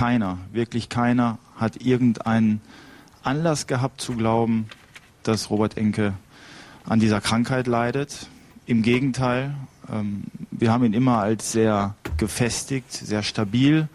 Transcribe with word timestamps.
keiner, 0.00 0.38
wirklich 0.50 0.88
keiner 0.88 1.36
hat 1.56 1.82
irgendeinen 1.82 2.62
Anlass 3.22 3.66
gehabt 3.66 4.00
zu 4.00 4.14
glauben, 4.14 4.64
dass 5.24 5.50
Robert 5.50 5.76
Enke 5.76 6.14
an 6.86 7.00
dieser 7.00 7.20
Krankheit 7.20 7.66
leidet. 7.66 8.26
Im 8.64 8.80
Gegenteil, 8.80 9.54
ähm, 9.92 10.22
wir 10.52 10.72
haben 10.72 10.86
ihn 10.86 10.94
immer 10.94 11.18
als 11.18 11.52
sehr 11.52 11.96
gefestigt, 12.16 12.90
sehr 12.90 13.22
stabil 13.22 13.90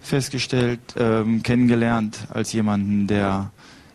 festgestellt, 0.00 0.80
ähm, 0.96 1.44
kennengelernt, 1.44 2.26
als 2.30 2.52
jemanden, 2.52 3.06
der 3.06 3.52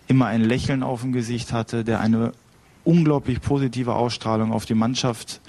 immer 0.07 0.27
ein 0.27 0.41
Lächeln 0.41 0.83
auf 0.83 1.01
dem 1.01 1.11
Gesicht 1.11 1.51
hatte, 1.51 1.83
der 1.83 1.99
eine 1.99 2.31
unglaublich 2.85 3.41
positive 3.41 3.93
Ausstrahlung 3.93 4.53
auf 4.53 4.65
die 4.65 4.73
Mannschaft 4.73 5.41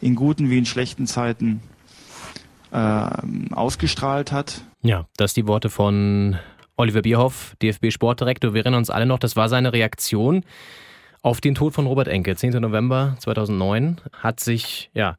in 0.00 0.14
guten 0.14 0.48
wie 0.48 0.56
in 0.56 0.64
schlechten 0.64 1.06
Zeiten 1.06 1.60
äh, 2.72 3.10
ausgestrahlt 3.50 4.32
hat. 4.32 4.62
Ja, 4.82 5.06
das 5.16 5.34
die 5.34 5.46
Worte 5.46 5.70
von 5.70 6.38
Oliver 6.76 7.02
Bierhoff, 7.02 7.56
DFB-Sportdirektor. 7.60 8.54
Wir 8.54 8.60
erinnern 8.60 8.78
uns 8.78 8.90
alle 8.90 9.06
noch, 9.06 9.18
das 9.18 9.34
war 9.34 9.48
seine 9.48 9.72
Reaktion 9.72 10.44
auf 11.22 11.40
den 11.40 11.54
Tod 11.54 11.74
von 11.74 11.86
Robert 11.86 12.08
Enke. 12.08 12.36
10. 12.36 12.60
November 12.60 13.16
2009 13.18 14.00
hat 14.12 14.38
sich 14.38 14.90
ja, 14.94 15.16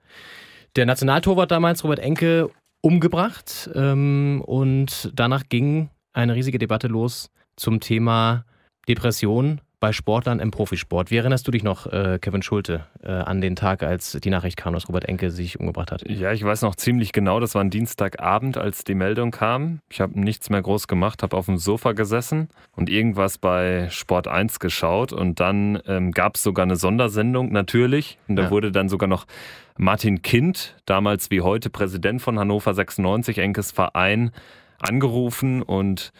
der 0.76 0.86
Nationaltorwart 0.86 1.52
damals, 1.52 1.84
Robert 1.84 2.00
Enke, 2.00 2.50
umgebracht. 2.82 3.70
Ähm, 3.76 4.42
und 4.46 5.12
danach 5.14 5.44
ging 5.50 5.90
eine 6.14 6.36
riesige 6.36 6.60
Debatte 6.60 6.88
los 6.88 7.30
zum 7.58 7.82
Thema 7.82 8.46
Depression 8.88 9.60
bei 9.80 9.94
Sportlern 9.94 10.40
im 10.40 10.52
Profisport. 10.52 11.12
Wie 11.12 11.18
erinnerst 11.18 11.48
du 11.48 11.52
dich 11.52 11.64
noch, 11.64 11.88
äh, 11.88 12.20
Kevin 12.22 12.42
Schulte, 12.42 12.86
äh, 13.02 13.12
an 13.12 13.42
den 13.42 13.56
Tag, 13.56 13.84
als 13.84 14.12
die 14.12 14.30
Nachricht 14.30 14.58
kam, 14.58 14.74
dass 14.74 14.90
Robert 14.90 15.06
Enke 15.06 15.32
sich 15.32 15.60
umgebracht 15.60 15.92
hat? 15.92 16.08
Ja, 16.08 16.32
ich 16.32 16.44
weiß 16.44 16.62
noch 16.64 16.76
ziemlich 16.76 17.12
genau, 17.12 17.40
das 17.40 17.56
war 17.56 17.64
ein 17.64 17.70
Dienstagabend, 17.70 18.58
als 18.58 18.84
die 18.84 18.96
Meldung 18.96 19.32
kam. 19.32 19.80
Ich 19.90 20.02
habe 20.02 20.20
nichts 20.20 20.50
mehr 20.50 20.62
groß 20.62 20.88
gemacht, 20.88 21.24
habe 21.24 21.38
auf 21.38 21.46
dem 21.46 21.58
Sofa 21.58 21.94
gesessen 21.94 22.50
und 22.76 22.90
irgendwas 22.90 23.38
bei 23.38 23.88
Sport 23.90 24.28
1 24.28 24.60
geschaut 24.60 25.14
und 25.14 25.40
dann 25.40 25.82
ähm, 25.88 26.12
gab 26.12 26.36
es 26.36 26.44
sogar 26.44 26.64
eine 26.64 26.76
Sondersendung, 26.76 27.52
natürlich. 27.52 28.18
Und 28.28 28.36
da 28.36 28.44
ja. 28.44 28.52
wurde 28.52 28.72
dann 28.72 28.90
sogar 28.90 29.08
noch 29.08 29.26
Martin 29.78 30.22
Kind, 30.22 30.76
damals 30.86 31.32
wie 31.32 31.40
heute 31.40 31.70
Präsident 31.70 32.22
von 32.22 32.38
Hannover 32.38 32.74
96, 32.74 33.38
Enkes 33.38 33.72
Verein, 33.72 34.32
angerufen 34.80 35.62
und 35.62 36.12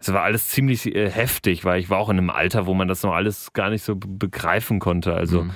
es 0.00 0.12
war 0.12 0.22
alles 0.22 0.48
ziemlich 0.48 0.94
äh, 0.94 1.10
heftig, 1.10 1.64
weil 1.64 1.80
ich 1.80 1.90
war 1.90 1.98
auch 1.98 2.08
in 2.08 2.18
einem 2.18 2.30
Alter, 2.30 2.66
wo 2.66 2.74
man 2.74 2.88
das 2.88 3.02
noch 3.02 3.12
alles 3.12 3.52
gar 3.52 3.70
nicht 3.70 3.82
so 3.82 3.96
begreifen 3.96 4.78
konnte. 4.78 5.14
Also 5.14 5.42
mhm. 5.42 5.50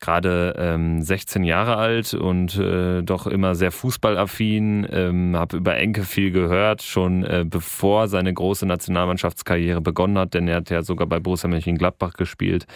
gerade 0.00 0.54
ähm, 0.56 1.02
16 1.02 1.42
Jahre 1.42 1.76
alt 1.76 2.14
und 2.14 2.56
äh, 2.56 3.02
doch 3.02 3.26
immer 3.26 3.56
sehr 3.56 3.72
fußballaffin, 3.72 4.86
ähm, 4.90 5.36
habe 5.36 5.56
über 5.56 5.76
Enke 5.76 6.04
viel 6.04 6.30
gehört, 6.30 6.82
schon 6.82 7.24
äh, 7.24 7.44
bevor 7.44 8.06
seine 8.06 8.32
große 8.32 8.66
Nationalmannschaftskarriere 8.66 9.80
begonnen 9.80 10.18
hat, 10.18 10.34
denn 10.34 10.46
er 10.46 10.56
hat 10.56 10.70
ja 10.70 10.82
sogar 10.82 11.08
bei 11.08 11.18
Borussia 11.18 11.48
Mönchengladbach 11.48 12.12
gespielt 12.12 12.66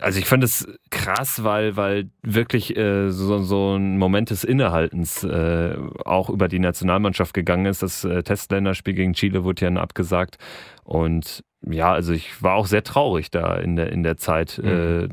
also 0.00 0.18
ich 0.18 0.26
fand 0.26 0.42
es 0.42 0.66
krass, 0.90 1.44
weil, 1.44 1.76
weil 1.76 2.10
wirklich 2.22 2.76
äh, 2.76 3.10
so, 3.10 3.42
so 3.42 3.76
ein 3.76 3.98
Moment 3.98 4.30
des 4.30 4.44
Innehaltens 4.44 5.22
äh, 5.24 5.76
auch 6.04 6.30
über 6.30 6.48
die 6.48 6.58
Nationalmannschaft 6.58 7.34
gegangen 7.34 7.66
ist. 7.66 7.82
Das 7.82 8.04
äh, 8.04 8.22
Testländerspiel 8.22 8.94
gegen 8.94 9.12
Chile 9.12 9.44
wurde 9.44 9.66
ja 9.66 9.72
abgesagt. 9.80 10.38
Und 10.84 11.44
ja, 11.64 11.92
also 11.92 12.12
ich 12.12 12.42
war 12.42 12.54
auch 12.54 12.66
sehr 12.66 12.82
traurig 12.82 13.30
da 13.30 13.54
in 13.56 13.76
der, 13.76 13.92
in 13.92 14.02
der 14.02 14.16
Zeit, 14.16 14.60
mhm. 14.62 14.68
äh, 14.68 15.08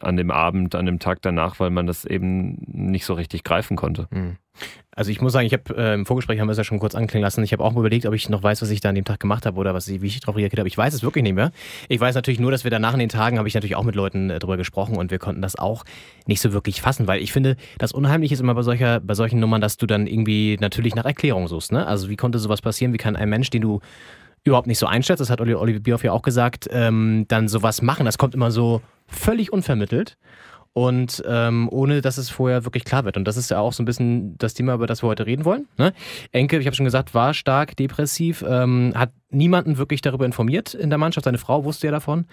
an 0.00 0.16
dem 0.16 0.30
Abend, 0.30 0.74
an 0.74 0.86
dem 0.86 0.98
Tag 0.98 1.22
danach, 1.22 1.60
weil 1.60 1.70
man 1.70 1.86
das 1.86 2.04
eben 2.04 2.58
nicht 2.66 3.06
so 3.06 3.14
richtig 3.14 3.44
greifen 3.44 3.76
konnte. 3.76 4.08
Mhm. 4.10 4.36
Also 4.98 5.12
ich 5.12 5.20
muss 5.20 5.32
sagen, 5.32 5.46
ich 5.46 5.52
habe 5.52 5.76
äh, 5.76 5.94
im 5.94 6.06
Vorgespräch 6.06 6.40
haben 6.40 6.48
wir 6.48 6.52
es 6.52 6.58
ja 6.58 6.64
schon 6.64 6.80
kurz 6.80 6.96
anklingen 6.96 7.22
lassen. 7.22 7.44
Ich 7.44 7.52
habe 7.52 7.62
auch 7.62 7.76
überlegt, 7.76 8.04
ob 8.04 8.14
ich 8.14 8.28
noch 8.28 8.42
weiß, 8.42 8.62
was 8.62 8.70
ich 8.70 8.80
da 8.80 8.88
an 8.88 8.96
dem 8.96 9.04
Tag 9.04 9.20
gemacht 9.20 9.46
habe 9.46 9.56
oder 9.56 9.72
was 9.72 9.86
wie 9.86 10.04
ich 10.04 10.18
darauf 10.18 10.34
reagiert 10.34 10.58
habe. 10.58 10.66
Ich 10.66 10.76
weiß 10.76 10.92
es 10.92 11.04
wirklich 11.04 11.22
nicht 11.22 11.36
mehr. 11.36 11.52
Ich 11.88 12.00
weiß 12.00 12.16
natürlich 12.16 12.40
nur, 12.40 12.50
dass 12.50 12.64
wir 12.64 12.72
danach 12.72 12.94
in 12.94 12.98
den 12.98 13.08
Tagen 13.08 13.38
habe 13.38 13.46
ich 13.46 13.54
natürlich 13.54 13.76
auch 13.76 13.84
mit 13.84 13.94
Leuten 13.94 14.28
äh, 14.28 14.40
drüber 14.40 14.56
gesprochen 14.56 14.96
und 14.96 15.12
wir 15.12 15.20
konnten 15.20 15.40
das 15.40 15.54
auch 15.54 15.84
nicht 16.26 16.40
so 16.40 16.52
wirklich 16.52 16.82
fassen, 16.82 17.06
weil 17.06 17.22
ich 17.22 17.32
finde, 17.32 17.54
das 17.78 17.92
Unheimliche 17.92 18.34
ist 18.34 18.40
immer 18.40 18.56
bei 18.56 18.62
solcher, 18.62 18.98
bei 18.98 19.14
solchen 19.14 19.38
Nummern, 19.38 19.60
dass 19.60 19.76
du 19.76 19.86
dann 19.86 20.08
irgendwie 20.08 20.56
natürlich 20.60 20.96
nach 20.96 21.04
Erklärung 21.04 21.46
suchst. 21.46 21.70
Ne? 21.70 21.86
Also 21.86 22.08
wie 22.08 22.16
konnte 22.16 22.40
sowas 22.40 22.60
passieren? 22.60 22.92
Wie 22.92 22.98
kann 22.98 23.14
ein 23.14 23.28
Mensch, 23.28 23.50
den 23.50 23.62
du 23.62 23.78
überhaupt 24.42 24.66
nicht 24.66 24.80
so 24.80 24.86
einschätzt, 24.86 25.20
das 25.20 25.30
hat 25.30 25.40
Oliver 25.40 25.78
Bierhoff 25.78 26.02
ja 26.02 26.10
auch 26.10 26.22
gesagt, 26.22 26.68
ähm, 26.72 27.24
dann 27.28 27.46
sowas 27.46 27.82
machen. 27.82 28.04
Das 28.04 28.18
kommt 28.18 28.34
immer 28.34 28.50
so 28.50 28.82
völlig 29.06 29.52
unvermittelt 29.52 30.16
und 30.72 31.22
ähm, 31.26 31.68
ohne, 31.70 32.00
dass 32.00 32.18
es 32.18 32.30
vorher 32.30 32.64
wirklich 32.64 32.84
klar 32.84 33.04
wird. 33.04 33.16
Und 33.16 33.24
das 33.24 33.36
ist 33.36 33.50
ja 33.50 33.58
auch 33.58 33.72
so 33.72 33.82
ein 33.82 33.86
bisschen 33.86 34.38
das 34.38 34.54
Thema, 34.54 34.74
über 34.74 34.86
das 34.86 35.02
wir 35.02 35.08
heute 35.08 35.26
reden 35.26 35.44
wollen. 35.44 35.66
Ne? 35.76 35.92
Enke, 36.32 36.58
ich 36.58 36.66
habe 36.66 36.76
schon 36.76 36.84
gesagt, 36.84 37.14
war 37.14 37.34
stark 37.34 37.76
depressiv, 37.76 38.44
ähm, 38.48 38.92
hat 38.94 39.10
niemanden 39.30 39.76
wirklich 39.76 40.02
darüber 40.02 40.24
informiert 40.24 40.74
in 40.74 40.90
der 40.90 40.98
Mannschaft. 40.98 41.24
Seine 41.24 41.38
Frau 41.38 41.64
wusste 41.64 41.88
ja 41.88 41.90
davon, 41.90 42.26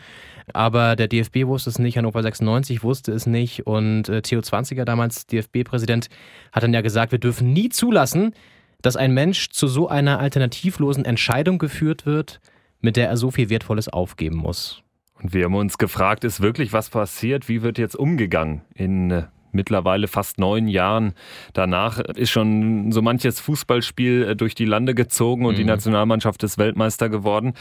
aber 0.53 0.95
der 0.95 1.07
DFB 1.07 1.45
wusste 1.45 1.69
es 1.69 1.79
nicht, 1.79 1.97
Hannover 1.97 2.21
96 2.21 2.83
wusste 2.83 3.11
es 3.13 3.25
nicht 3.25 3.65
und 3.65 4.09
äh, 4.09 4.21
Theo 4.21 4.41
Zwanziger, 4.41 4.85
damals 4.85 5.25
DFB-Präsident, 5.27 6.09
hat 6.51 6.63
dann 6.63 6.73
ja 6.73 6.81
gesagt, 6.81 7.11
wir 7.11 7.19
dürfen 7.19 7.51
nie 7.51 7.69
zulassen, 7.69 8.33
dass 8.81 8.95
ein 8.95 9.13
Mensch 9.13 9.49
zu 9.49 9.67
so 9.67 9.87
einer 9.87 10.19
alternativlosen 10.19 11.05
Entscheidung 11.05 11.57
geführt 11.57 12.05
wird, 12.05 12.39
mit 12.81 12.97
der 12.97 13.09
er 13.09 13.17
so 13.17 13.31
viel 13.31 13.49
Wertvolles 13.49 13.89
aufgeben 13.89 14.37
muss. 14.37 14.83
Und 15.21 15.33
wir 15.33 15.45
haben 15.45 15.55
uns 15.55 15.77
gefragt, 15.77 16.23
ist 16.23 16.41
wirklich 16.41 16.73
was 16.73 16.89
passiert? 16.89 17.47
Wie 17.47 17.61
wird 17.61 17.77
jetzt 17.77 17.95
umgegangen 17.95 18.61
in 18.73 19.11
äh, 19.11 19.23
mittlerweile 19.51 20.07
fast 20.07 20.37
neun 20.37 20.67
Jahren 20.67 21.13
danach 21.53 21.99
ist 21.99 22.29
schon 22.29 22.91
so 22.91 23.01
manches 23.01 23.39
Fußballspiel 23.39 24.23
äh, 24.23 24.35
durch 24.35 24.55
die 24.55 24.65
Lande 24.65 24.93
gezogen 24.93 25.45
und 25.45 25.53
mhm. 25.53 25.59
die 25.59 25.63
Nationalmannschaft 25.63 26.43
ist 26.43 26.57
Weltmeister 26.57 27.09
geworden. 27.09 27.53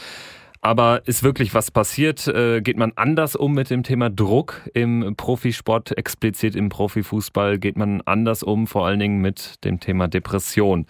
Aber 0.59 1.03
ist 1.05 1.23
wirklich 1.23 1.53
was 1.53 1.71
passiert? 1.71 2.27
Äh, 2.27 2.61
geht 2.61 2.77
man 2.77 2.91
anders 2.95 3.35
um 3.35 3.53
mit 3.53 3.69
dem 3.69 3.83
Thema 3.83 4.09
Druck 4.09 4.69
im 4.73 5.15
Profisport, 5.15 5.97
explizit 5.97 6.55
im 6.55 6.69
Profifußball? 6.69 7.59
Geht 7.59 7.77
man 7.77 8.01
anders 8.01 8.43
um, 8.43 8.67
vor 8.67 8.85
allen 8.85 8.99
Dingen 8.99 9.21
mit 9.21 9.63
dem 9.63 9.79
Thema 9.79 10.07
Depression? 10.07 10.87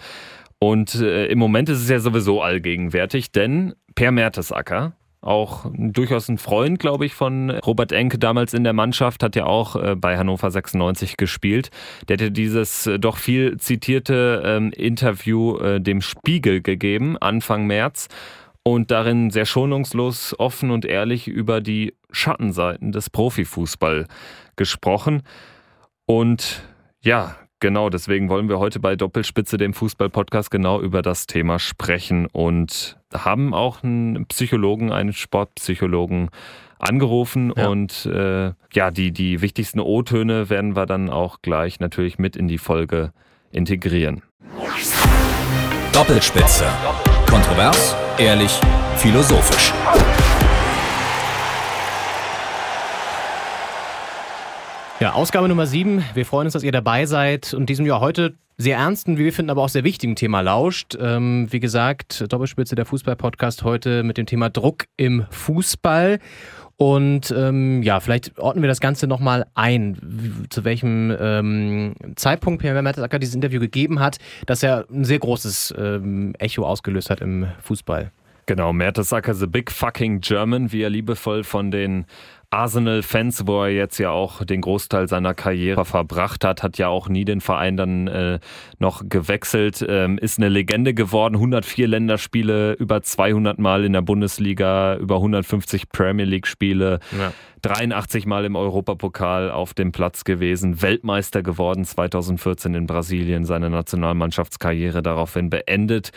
Und 0.57 0.95
im 0.95 1.37
Moment 1.37 1.67
ist 1.67 1.79
es 1.81 1.89
ja 1.89 1.99
sowieso 1.99 2.41
allgegenwärtig, 2.41 3.33
denn 3.33 3.75
Per 3.93 4.11
Mertesacker, 4.11 4.93
auch 5.25 5.65
durchaus 5.73 6.29
ein 6.29 6.37
Freund, 6.37 6.79
glaube 6.79 7.05
ich, 7.05 7.13
von 7.13 7.49
Robert 7.49 7.91
Enke 7.91 8.17
damals 8.17 8.53
in 8.53 8.63
der 8.63 8.73
Mannschaft, 8.73 9.23
hat 9.23 9.35
ja 9.35 9.45
auch 9.45 9.75
äh, 9.75 9.95
bei 9.95 10.17
Hannover 10.17 10.51
96 10.51 11.17
gespielt. 11.17 11.69
Der 12.07 12.17
hatte 12.17 12.31
dieses 12.31 12.87
äh, 12.87 12.99
doch 12.99 13.17
viel 13.17 13.57
zitierte 13.57 14.43
ähm, 14.45 14.71
Interview 14.71 15.57
äh, 15.57 15.81
dem 15.81 16.01
Spiegel 16.01 16.61
gegeben, 16.61 17.17
Anfang 17.17 17.65
März 17.67 18.07
und 18.67 18.89
darin 18.89 19.29
sehr 19.29 19.45
schonungslos, 19.45 20.35
offen 20.39 20.71
und 20.71 20.85
ehrlich 20.85 21.27
über 21.27 21.61
die 21.61 21.93
Schattenseiten 22.11 22.91
des 22.91 23.09
Profifußball 23.11 24.07
gesprochen. 24.55 25.21
Und 26.07 26.63
ja, 27.01 27.35
genau, 27.59 27.89
deswegen 27.89 28.29
wollen 28.29 28.49
wir 28.49 28.57
heute 28.57 28.79
bei 28.79 28.95
Doppelspitze, 28.95 29.57
dem 29.57 29.73
Fußball-Podcast, 29.73 30.49
genau 30.49 30.81
über 30.81 31.03
das 31.03 31.27
Thema 31.27 31.59
sprechen 31.59 32.25
und 32.25 32.97
haben 33.23 33.53
auch 33.53 33.83
einen 33.83 34.25
Psychologen, 34.25 34.91
einen 34.91 35.13
Sportpsychologen 35.13 36.29
angerufen 36.79 37.53
ja. 37.55 37.67
und 37.67 38.05
äh, 38.05 38.51
ja, 38.73 38.91
die, 38.91 39.11
die 39.11 39.41
wichtigsten 39.41 39.79
O-Töne 39.79 40.49
werden 40.49 40.75
wir 40.75 40.85
dann 40.85 41.09
auch 41.09 41.41
gleich 41.41 41.79
natürlich 41.79 42.19
mit 42.19 42.35
in 42.35 42.47
die 42.47 42.57
Folge 42.57 43.11
integrieren. 43.51 44.21
Doppelspitze. 45.93 46.65
Kontrovers, 47.29 47.95
ehrlich, 48.17 48.59
philosophisch. 48.97 49.73
Ja, 55.05 55.13
Ausgabe 55.13 55.47
Nummer 55.47 55.67
7. 55.67 56.03
Wir 56.15 56.25
freuen 56.25 56.47
uns, 56.47 56.53
dass 56.53 56.63
ihr 56.63 56.71
dabei 56.71 57.05
seid 57.05 57.53
und 57.53 57.69
diesem 57.69 57.85
Jahr 57.85 57.99
heute 57.99 58.33
sehr 58.57 58.77
ernsten, 58.77 59.19
wie 59.19 59.25
wir 59.25 59.33
finden, 59.33 59.51
aber 59.51 59.61
auch 59.61 59.69
sehr 59.69 59.83
wichtigen 59.83 60.15
Thema 60.15 60.41
lauscht. 60.41 60.97
Ähm, 60.99 61.45
wie 61.51 61.59
gesagt, 61.59 62.25
Doppelspitze 62.33 62.73
der 62.73 62.85
Fußball-Podcast 62.85 63.63
heute 63.63 64.01
mit 64.01 64.17
dem 64.17 64.25
Thema 64.25 64.49
Druck 64.49 64.85
im 64.97 65.27
Fußball. 65.29 66.17
Und 66.77 67.31
ähm, 67.37 67.83
ja, 67.83 67.99
vielleicht 67.99 68.39
ordnen 68.39 68.63
wir 68.63 68.67
das 68.67 68.79
Ganze 68.79 69.05
nochmal 69.05 69.45
ein, 69.53 70.47
zu 70.49 70.63
welchem 70.63 71.15
ähm, 71.19 71.93
Zeitpunkt 72.15 72.63
Pierre 72.63 72.81
Mertesacker 72.81 73.19
dieses 73.19 73.35
Interview 73.35 73.59
gegeben 73.59 73.99
hat, 73.99 74.17
dass 74.47 74.63
er 74.63 74.87
ein 74.89 75.05
sehr 75.05 75.19
großes 75.19 75.75
ähm, 75.77 76.33
Echo 76.39 76.65
ausgelöst 76.65 77.11
hat 77.11 77.21
im 77.21 77.45
Fußball. 77.61 78.09
Genau, 78.47 78.73
Mertesacker, 78.73 79.33
the 79.33 79.47
big 79.47 79.71
fucking 79.71 80.21
German, 80.21 80.71
wie 80.71 80.83
er 80.83 80.91
liebevoll 80.91 81.43
von 81.43 81.71
den 81.71 82.05
Arsenal-Fans, 82.49 83.47
wo 83.47 83.63
er 83.63 83.71
jetzt 83.71 83.97
ja 83.97 84.11
auch 84.11 84.43
den 84.43 84.61
Großteil 84.61 85.07
seiner 85.07 85.33
Karriere 85.33 85.85
verbracht 85.85 86.43
hat, 86.43 86.63
hat 86.63 86.77
ja 86.77 86.87
auch 86.87 87.09
nie 87.09 87.25
den 87.25 87.41
Verein 87.41 87.77
dann 87.77 88.07
äh, 88.07 88.39
noch 88.79 89.03
gewechselt, 89.07 89.85
ähm, 89.87 90.17
ist 90.17 90.39
eine 90.39 90.49
Legende 90.49 90.93
geworden, 90.93 91.35
104 91.35 91.87
Länderspiele, 91.87 92.73
über 92.73 93.01
200 93.01 93.59
Mal 93.59 93.85
in 93.85 93.93
der 93.93 94.01
Bundesliga, 94.01 94.95
über 94.95 95.15
150 95.15 95.89
Premier 95.89 96.25
League-Spiele, 96.25 96.99
ja. 97.17 97.33
83 97.61 98.27
Mal 98.27 98.45
im 98.45 98.55
Europapokal 98.55 99.49
auf 99.49 99.73
dem 99.73 99.91
Platz 99.91 100.23
gewesen, 100.23 100.81
Weltmeister 100.81 101.41
geworden 101.41 101.83
2014 101.83 102.75
in 102.75 102.85
Brasilien, 102.85 103.45
seine 103.45 103.69
Nationalmannschaftskarriere 103.69 105.01
daraufhin 105.01 105.49
beendet. 105.49 106.11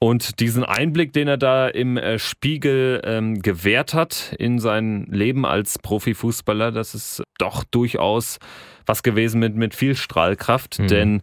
Und 0.00 0.38
diesen 0.38 0.64
Einblick, 0.64 1.12
den 1.12 1.26
er 1.26 1.38
da 1.38 1.66
im 1.66 1.96
äh, 1.96 2.18
Spiegel 2.18 3.00
ähm, 3.04 3.42
gewährt 3.42 3.94
hat 3.94 4.34
in 4.38 4.60
sein 4.60 5.06
Leben 5.10 5.44
als 5.44 5.78
Profifußballer, 5.78 6.70
das 6.70 6.94
ist 6.94 7.22
doch 7.38 7.64
durchaus 7.64 8.38
was 8.86 9.02
gewesen 9.02 9.40
mit, 9.40 9.56
mit 9.56 9.74
viel 9.74 9.96
Strahlkraft, 9.96 10.78
mhm. 10.78 10.88
denn 10.88 11.22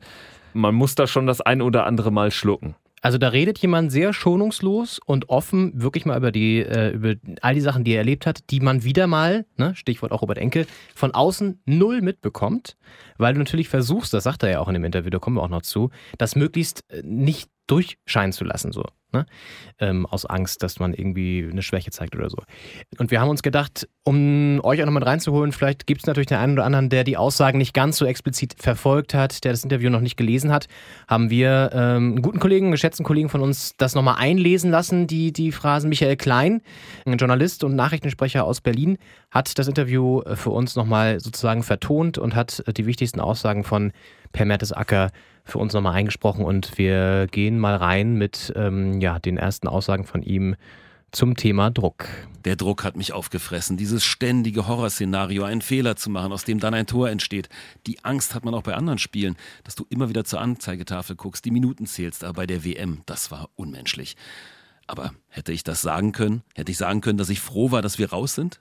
man 0.53 0.75
muss 0.75 0.95
da 0.95 1.07
schon 1.07 1.25
das 1.25 1.41
ein 1.41 1.61
oder 1.61 1.85
andere 1.85 2.11
Mal 2.11 2.31
schlucken. 2.31 2.75
Also 3.01 3.19
da 3.19 3.27
redet 3.27 3.59
jemand 3.59 3.91
sehr 3.91 4.13
schonungslos 4.13 4.99
und 5.05 5.29
offen 5.29 5.79
wirklich 5.79 6.07
mal 6.07 6.17
über 6.17 6.31
die 6.31 6.61
äh, 6.61 6.89
über 6.89 7.13
all 7.41 7.53
die 7.53 7.61
Sachen, 7.61 7.83
die 7.83 7.91
er 7.91 7.99
erlebt 7.99 8.25
hat, 8.25 8.49
die 8.49 8.59
man 8.59 8.83
wieder 8.83 9.05
mal, 9.05 9.45
ne, 9.57 9.75
Stichwort 9.75 10.11
auch 10.11 10.23
Robert 10.23 10.39
Enke, 10.39 10.65
von 10.95 11.13
außen 11.13 11.61
null 11.65 12.01
mitbekommt, 12.01 12.77
weil 13.19 13.33
du 13.33 13.39
natürlich 13.39 13.69
versuchst, 13.69 14.11
das 14.11 14.23
sagt 14.23 14.41
er 14.41 14.49
ja 14.49 14.59
auch 14.59 14.67
in 14.69 14.73
dem 14.73 14.85
Interview, 14.85 15.11
da 15.11 15.19
kommen 15.19 15.37
wir 15.37 15.43
auch 15.43 15.49
noch 15.49 15.61
zu, 15.61 15.91
das 16.17 16.35
möglichst 16.35 16.83
äh, 16.89 17.03
nicht 17.03 17.51
durchscheinen 17.67 18.31
zu 18.31 18.43
lassen, 18.43 18.71
so. 18.71 18.85
Ne? 19.15 19.25
Ähm, 19.79 20.05
aus 20.05 20.25
Angst, 20.25 20.61
dass 20.61 20.79
man 20.79 20.93
irgendwie 20.93 21.47
eine 21.49 21.61
Schwäche 21.61 21.89
zeigt 21.89 22.15
oder 22.17 22.29
so. 22.29 22.37
Und 22.97 23.11
wir 23.11 23.21
haben 23.21 23.29
uns 23.29 23.43
gedacht, 23.43 23.87
um 24.03 24.59
euch 24.61 24.81
auch 24.81 24.85
nochmal 24.85 25.03
reinzuholen, 25.03 25.53
vielleicht 25.53 25.87
gibt 25.87 26.01
es 26.01 26.07
natürlich 26.07 26.27
den 26.27 26.37
einen 26.37 26.53
oder 26.53 26.65
anderen, 26.65 26.89
der 26.89 27.05
die 27.05 27.15
Aussagen 27.15 27.57
nicht 27.57 27.73
ganz 27.73 27.95
so 27.97 28.05
explizit 28.05 28.55
verfolgt 28.57 29.13
hat, 29.13 29.45
der 29.45 29.53
das 29.53 29.63
Interview 29.63 29.89
noch 29.89 30.01
nicht 30.01 30.17
gelesen 30.17 30.51
hat, 30.51 30.67
haben 31.07 31.29
wir 31.29 31.69
ähm, 31.71 32.13
einen 32.13 32.21
guten 32.21 32.39
Kollegen, 32.39 32.65
einen 32.65 32.71
geschätzten 32.73 33.05
Kollegen 33.05 33.29
von 33.29 33.39
uns 33.39 33.77
das 33.77 33.95
nochmal 33.95 34.15
einlesen 34.17 34.69
lassen, 34.69 35.07
die, 35.07 35.31
die 35.31 35.53
Phrasen. 35.53 35.89
Michael 35.89 36.17
Klein, 36.17 36.61
ein 37.05 37.17
Journalist 37.17 37.63
und 37.63 37.75
Nachrichtensprecher 37.75 38.43
aus 38.43 38.59
Berlin, 38.59 38.97
hat 39.31 39.57
das 39.57 39.69
Interview 39.69 40.23
für 40.35 40.49
uns 40.49 40.75
nochmal 40.75 41.21
sozusagen 41.21 41.63
vertont 41.63 42.17
und 42.17 42.35
hat 42.35 42.63
die 42.75 42.85
wichtigsten 42.85 43.21
Aussagen 43.21 43.63
von 43.63 43.93
Per 44.33 44.45
Mertesacker 44.45 45.11
für 45.45 45.59
uns 45.59 45.73
nochmal 45.73 45.93
eingesprochen 45.93 46.43
und 46.43 46.77
wir 46.77 47.27
gehen 47.27 47.59
mal 47.59 47.75
rein 47.75 48.15
mit 48.15 48.51
ähm, 48.55 48.99
ja, 48.99 49.19
den 49.19 49.37
ersten 49.37 49.67
Aussagen 49.67 50.05
von 50.05 50.23
ihm 50.23 50.55
zum 51.11 51.35
Thema 51.35 51.69
Druck. 51.71 52.07
Der 52.43 52.55
Druck 52.55 52.83
hat 52.83 52.97
mich 52.97 53.13
aufgefressen. 53.13 53.77
Dieses 53.77 54.03
ständige 54.03 54.67
Horrorszenario, 54.67 55.43
einen 55.43 55.61
Fehler 55.61 55.95
zu 55.95 56.09
machen, 56.09 56.33
aus 56.33 56.43
dem 56.43 56.59
dann 56.59 56.73
ein 56.73 56.87
Tor 56.87 57.09
entsteht. 57.09 57.47
Die 57.87 58.03
Angst 58.03 58.35
hat 58.35 58.43
man 58.43 58.53
auch 58.53 58.63
bei 58.63 58.75
anderen 58.75 58.99
Spielen, 58.99 59.37
dass 59.63 59.75
du 59.75 59.85
immer 59.89 60.09
wieder 60.09 60.25
zur 60.25 60.41
Anzeigetafel 60.41 61.15
guckst, 61.15 61.45
die 61.45 61.51
Minuten 61.51 61.85
zählst. 61.85 62.23
Aber 62.23 62.33
bei 62.33 62.47
der 62.47 62.65
WM, 62.65 63.01
das 63.05 63.31
war 63.31 63.49
unmenschlich. 63.55 64.17
Aber 64.87 65.13
hätte 65.29 65.53
ich 65.53 65.63
das 65.63 65.81
sagen 65.81 66.11
können? 66.11 66.43
Hätte 66.53 66.71
ich 66.71 66.77
sagen 66.77 67.01
können, 67.01 67.17
dass 67.17 67.29
ich 67.29 67.39
froh 67.39 67.71
war, 67.71 67.81
dass 67.81 67.97
wir 67.97 68.09
raus 68.09 68.35
sind? 68.35 68.59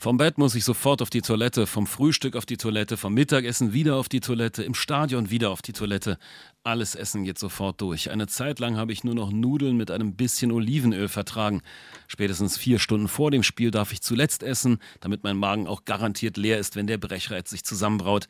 Vom 0.00 0.16
Bett 0.16 0.38
muss 0.38 0.54
ich 0.54 0.64
sofort 0.64 1.02
auf 1.02 1.10
die 1.10 1.22
Toilette, 1.22 1.66
vom 1.66 1.88
Frühstück 1.88 2.36
auf 2.36 2.46
die 2.46 2.56
Toilette, 2.56 2.96
vom 2.96 3.14
Mittagessen 3.14 3.72
wieder 3.72 3.96
auf 3.96 4.08
die 4.08 4.20
Toilette, 4.20 4.62
im 4.62 4.74
Stadion 4.74 5.30
wieder 5.30 5.50
auf 5.50 5.60
die 5.60 5.72
Toilette. 5.72 6.18
Alles 6.62 6.94
Essen 6.94 7.24
geht 7.24 7.36
sofort 7.36 7.80
durch. 7.80 8.12
Eine 8.12 8.28
Zeit 8.28 8.60
lang 8.60 8.76
habe 8.76 8.92
ich 8.92 9.02
nur 9.02 9.16
noch 9.16 9.32
Nudeln 9.32 9.76
mit 9.76 9.90
einem 9.90 10.14
bisschen 10.14 10.52
Olivenöl 10.52 11.08
vertragen. 11.08 11.62
Spätestens 12.06 12.56
vier 12.56 12.78
Stunden 12.78 13.08
vor 13.08 13.32
dem 13.32 13.42
Spiel 13.42 13.72
darf 13.72 13.92
ich 13.92 14.00
zuletzt 14.00 14.44
essen, 14.44 14.78
damit 15.00 15.24
mein 15.24 15.36
Magen 15.36 15.66
auch 15.66 15.84
garantiert 15.84 16.36
leer 16.36 16.60
ist, 16.60 16.76
wenn 16.76 16.86
der 16.86 16.98
Brechreiz 16.98 17.50
sich 17.50 17.64
zusammenbraut. 17.64 18.28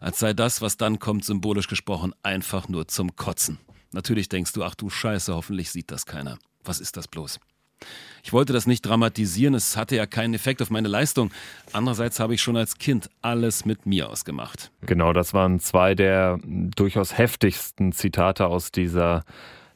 Als 0.00 0.18
sei 0.18 0.34
das, 0.34 0.60
was 0.60 0.76
dann 0.76 0.98
kommt, 0.98 1.24
symbolisch 1.24 1.68
gesprochen, 1.68 2.12
einfach 2.22 2.68
nur 2.68 2.88
zum 2.88 3.16
Kotzen. 3.16 3.58
Natürlich 3.90 4.28
denkst 4.28 4.52
du, 4.52 4.64
ach 4.64 4.74
du 4.74 4.90
Scheiße, 4.90 5.34
hoffentlich 5.34 5.70
sieht 5.70 5.90
das 5.90 6.04
keiner. 6.04 6.38
Was 6.62 6.78
ist 6.78 6.98
das 6.98 7.08
bloß? 7.08 7.40
Ich 8.22 8.32
wollte 8.32 8.52
das 8.52 8.66
nicht 8.66 8.82
dramatisieren, 8.82 9.54
es 9.54 9.76
hatte 9.76 9.94
ja 9.94 10.04
keinen 10.04 10.34
Effekt 10.34 10.60
auf 10.60 10.68
meine 10.68 10.88
Leistung. 10.88 11.30
Andererseits 11.72 12.18
habe 12.18 12.34
ich 12.34 12.42
schon 12.42 12.56
als 12.56 12.78
Kind 12.78 13.08
alles 13.22 13.64
mit 13.64 13.86
mir 13.86 14.10
ausgemacht. 14.10 14.72
Genau, 14.80 15.12
das 15.12 15.32
waren 15.32 15.60
zwei 15.60 15.94
der 15.94 16.40
durchaus 16.44 17.16
heftigsten 17.16 17.92
Zitate 17.92 18.46
aus 18.46 18.72
dieser 18.72 19.24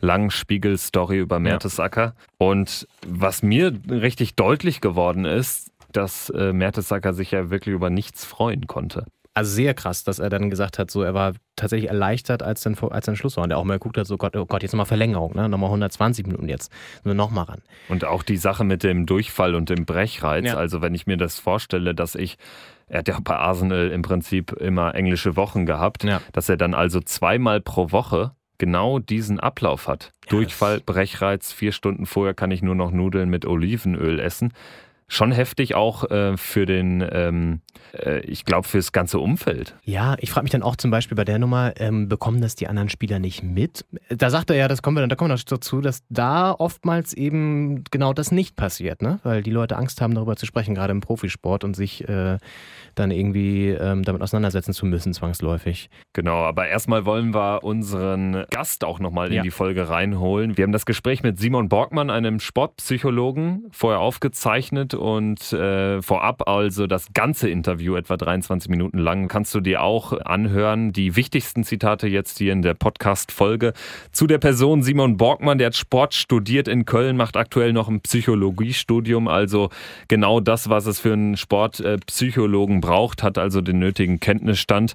langen 0.01 0.31
Spiegel-Story 0.31 1.19
über 1.19 1.39
Mertesacker. 1.39 2.03
Ja. 2.03 2.15
Und 2.39 2.89
was 3.07 3.43
mir 3.43 3.73
richtig 3.89 4.35
deutlich 4.35 4.81
geworden 4.81 5.27
ist, 5.27 5.71
dass 5.93 6.31
äh, 6.31 6.53
Mertesacker 6.53 7.15
sich 7.15 7.31
ja 7.31 7.51
wirklich 7.51 7.75
über 7.75 7.91
nichts 7.91 8.25
freuen 8.25 8.67
konnte 8.67 9.05
also 9.41 9.55
sehr 9.55 9.73
krass, 9.73 10.05
dass 10.05 10.19
er 10.19 10.29
dann 10.29 10.51
gesagt 10.51 10.79
hat, 10.79 10.91
so 10.91 11.03
er 11.03 11.15
war 11.15 11.33
tatsächlich 11.57 11.89
erleichtert, 11.89 12.43
als 12.43 12.61
dann, 12.61 12.77
als 12.91 13.07
dann 13.07 13.17
Schluss 13.17 13.37
war. 13.37 13.45
Und 13.45 13.51
er 13.51 13.59
auch 13.59 13.65
mal 13.65 13.75
geguckt 13.75 13.97
hat, 13.97 14.07
so 14.07 14.19
Gott, 14.19 14.37
oh 14.37 14.45
Gott, 14.45 14.63
jetzt 14.63 14.73
nochmal 14.73 14.87
Verlängerung, 14.87 15.35
ne? 15.35 15.49
Nochmal 15.49 15.69
120 15.69 16.27
Minuten 16.27 16.49
jetzt. 16.49 16.71
Nur 17.05 17.15
nochmal 17.15 17.45
ran. 17.45 17.63
Und 17.89 18.05
auch 18.05 18.23
die 18.23 18.37
Sache 18.37 18.65
mit 18.65 18.83
dem 18.83 19.07
Durchfall 19.07 19.55
und 19.55 19.71
dem 19.71 19.87
Brechreiz. 19.87 20.45
Ja. 20.45 20.57
Also 20.57 20.83
wenn 20.83 20.95
ich 20.95 21.07
mir 21.07 21.17
das 21.17 21.39
vorstelle, 21.39 21.95
dass 21.95 22.15
ich 22.15 22.37
er 22.89 22.99
hat 22.99 23.09
ja 23.09 23.19
bei 23.23 23.37
Arsenal 23.37 23.91
im 23.91 24.03
Prinzip 24.03 24.53
immer 24.53 24.95
englische 24.97 25.37
Wochen 25.37 25.65
gehabt, 25.65 26.03
ja. 26.03 26.21
dass 26.33 26.49
er 26.49 26.57
dann 26.57 26.75
also 26.75 27.01
zweimal 27.01 27.61
pro 27.61 27.93
Woche 27.93 28.33
genau 28.59 28.99
diesen 28.99 29.39
Ablauf 29.39 29.87
hat. 29.87 30.13
Ja, 30.25 30.31
Durchfall, 30.31 30.81
Brechreiz, 30.81 31.53
vier 31.53 31.73
Stunden 31.73 32.05
vorher 32.05 32.35
kann 32.35 32.51
ich 32.51 32.63
nur 32.63 32.75
noch 32.75 32.91
Nudeln 32.91 33.31
mit 33.31 33.47
Olivenöl 33.47 34.19
essen 34.19 34.53
schon 35.11 35.33
heftig 35.33 35.75
auch 35.75 36.09
äh, 36.11 36.37
für 36.37 36.67
den, 36.67 37.05
ähm, 37.13 37.61
äh, 37.93 38.21
ich 38.21 38.45
glaube, 38.45 38.67
fürs 38.67 38.93
ganze 38.93 39.19
Umfeld. 39.19 39.75
Ja, 39.83 40.15
ich 40.21 40.31
frage 40.31 40.45
mich 40.45 40.53
dann 40.53 40.63
auch 40.63 40.77
zum 40.77 40.93
Beispiel 40.93 41.17
bei 41.17 41.25
der 41.25 41.41
Nummer, 41.41 41.73
ähm, 41.79 42.09
bekommen 42.09 42.41
das 42.41 42.55
die 42.55 42.69
anderen 42.69 42.89
Spieler 42.89 43.19
nicht 43.19 43.43
mit? 43.43 43.85
Da 44.09 44.31
sagt 44.31 44.51
er 44.51 44.57
ja, 44.57 44.69
das 44.69 44.83
kommen 44.83 44.97
wir 44.97 45.01
dann, 45.01 45.11
da 45.11 45.17
kommen 45.17 45.31
wir 45.31 45.35
noch 45.35 45.43
dazu, 45.43 45.81
dass 45.81 46.05
da 46.11 46.53
oftmals 46.53 47.13
eben 47.13 47.83
genau 47.91 48.13
das 48.13 48.31
nicht 48.31 48.55
passiert, 48.55 49.03
ne? 49.03 49.19
Weil 49.25 49.43
die 49.43 49.51
Leute 49.51 49.77
Angst 49.77 50.01
haben, 50.01 50.15
darüber 50.15 50.37
zu 50.37 50.47
sprechen, 50.47 50.77
gerade 50.77 50.93
im 50.93 51.01
Profisport 51.01 51.65
und 51.65 51.75
sich 51.75 52.09
äh, 52.09 52.39
dann 52.95 53.11
irgendwie 53.11 53.71
ähm, 53.71 54.05
damit 54.05 54.23
auseinandersetzen 54.23 54.73
zu 54.73 54.87
müssen, 54.87 55.13
zwangsläufig. 55.13 55.91
Genau, 56.13 56.45
aber 56.45 56.69
erstmal 56.69 57.05
wollen 57.05 57.35
wir 57.35 57.65
unseren 57.65 58.45
Gast 58.51 58.85
auch 58.85 59.01
nochmal 59.01 59.29
in 59.29 59.35
ja. 59.35 59.43
die 59.43 59.51
Folge 59.51 59.89
reinholen. 59.89 60.57
Wir 60.57 60.63
haben 60.63 60.73
das 60.73 60.87
Gespräch 60.87 61.25
mit 61.25 61.41
Simon 61.41 61.69
Borgmann, 61.69 62.11
einem 62.11 62.39
Sportpsychologen, 62.39 63.67
vorher 63.73 63.99
aufgezeichnet 63.99 64.95
und 65.01 65.53
äh, 65.53 66.03
vorab 66.03 66.49
also 66.49 66.87
das 66.87 67.13
ganze 67.15 67.49
Interview, 67.49 67.97
etwa 67.97 68.17
23 68.17 68.71
Minuten 68.71 68.99
lang, 68.99 69.29
kannst 69.29 69.55
du 69.55 69.61
dir 69.61 69.83
auch 69.83 70.13
anhören. 70.13 70.93
Die 70.93 71.17
wichtigsten 71.17 71.65
Zitate 71.65 72.07
jetzt 72.07 72.39
hier 72.39 72.53
in 72.53 72.63
der 72.63 72.75
Podcast-Folge 72.75 73.73
zu 74.13 74.27
der 74.27 74.39
Person 74.39 74.83
Simon 74.83 75.17
Borgmann, 75.17 75.59
der 75.59 75.69
hat 75.69 75.77
Sport 75.77 76.15
studiert 76.15 76.69
in 76.69 76.85
Köln, 76.85 77.17
macht 77.17 77.37
aktuell 77.37 77.73
noch 77.73 77.89
ein 77.89 78.01
Psychologiestudium, 78.01 79.27
also 79.27 79.71
genau 80.09 80.41
das, 80.41 80.69
was 80.69 80.87
es 80.87 81.01
für 81.01 81.15
einen 81.15 81.37
Sportpsychologen 81.37 82.81
braucht, 82.81 83.23
hat 83.23 83.39
also 83.39 83.61
den 83.61 83.79
nötigen 83.79 84.21
Kenntnisstand 84.21 84.95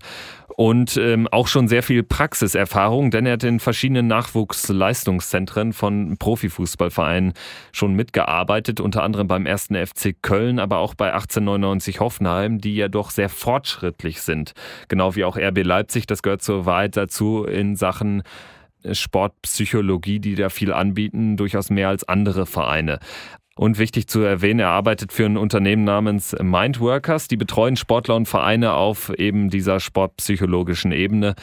und 0.56 0.96
ähm, 0.98 1.28
auch 1.32 1.48
schon 1.48 1.68
sehr 1.68 1.84
viel 1.84 2.04
Praxiserfahrung, 2.04 3.12
denn 3.12 3.26
er 3.26 3.34
hat 3.34 3.44
in 3.44 3.60
verschiedenen 3.60 4.08
Nachwuchsleistungszentren 4.08 5.74
von 5.74 6.18
Profifußballvereinen 6.18 7.34
schon 7.72 7.94
mitgearbeitet, 7.94 8.80
unter 8.80 9.04
anderem 9.04 9.28
beim 9.28 9.46
ersten 9.46 9.76
FC 9.76 9.95
Köln, 10.22 10.60
aber 10.60 10.80
auch 10.80 10.94
bei 10.94 11.14
1899 11.14 12.00
Hoffenheim, 12.00 12.60
die 12.60 12.76
ja 12.76 12.88
doch 12.88 13.10
sehr 13.10 13.30
fortschrittlich 13.30 14.22
sind. 14.22 14.54
Genau 14.88 15.16
wie 15.16 15.24
auch 15.24 15.38
RB 15.38 15.64
Leipzig, 15.64 16.06
das 16.06 16.22
gehört 16.22 16.44
so 16.44 16.66
weit 16.66 16.98
dazu 16.98 17.46
in 17.46 17.76
Sachen 17.76 18.24
Sportpsychologie, 18.92 20.20
die 20.20 20.36
da 20.36 20.50
viel 20.50 20.72
anbieten, 20.72 21.38
durchaus 21.38 21.70
mehr 21.70 21.90
als 21.90 22.08
andere 22.08 22.46
Vereine. 22.46 23.00
Und 23.58 23.78
wichtig 23.78 24.08
zu 24.08 24.22
erwähnen, 24.22 24.60
er 24.60 24.70
arbeitet 24.70 25.14
für 25.14 25.26
ein 25.26 25.38
Unternehmen 25.38 25.86
namens 25.86 26.36
Mindworkers. 26.42 27.30
Die 27.30 27.38
betreuen 27.38 27.78
Sportler 27.78 28.16
und 28.16 28.28
Vereine 28.28 28.74
auf 28.74 29.10
eben 29.18 29.50
dieser 29.50 29.80
sportpsychologischen 29.80 30.92
Ebene. 30.92 31.36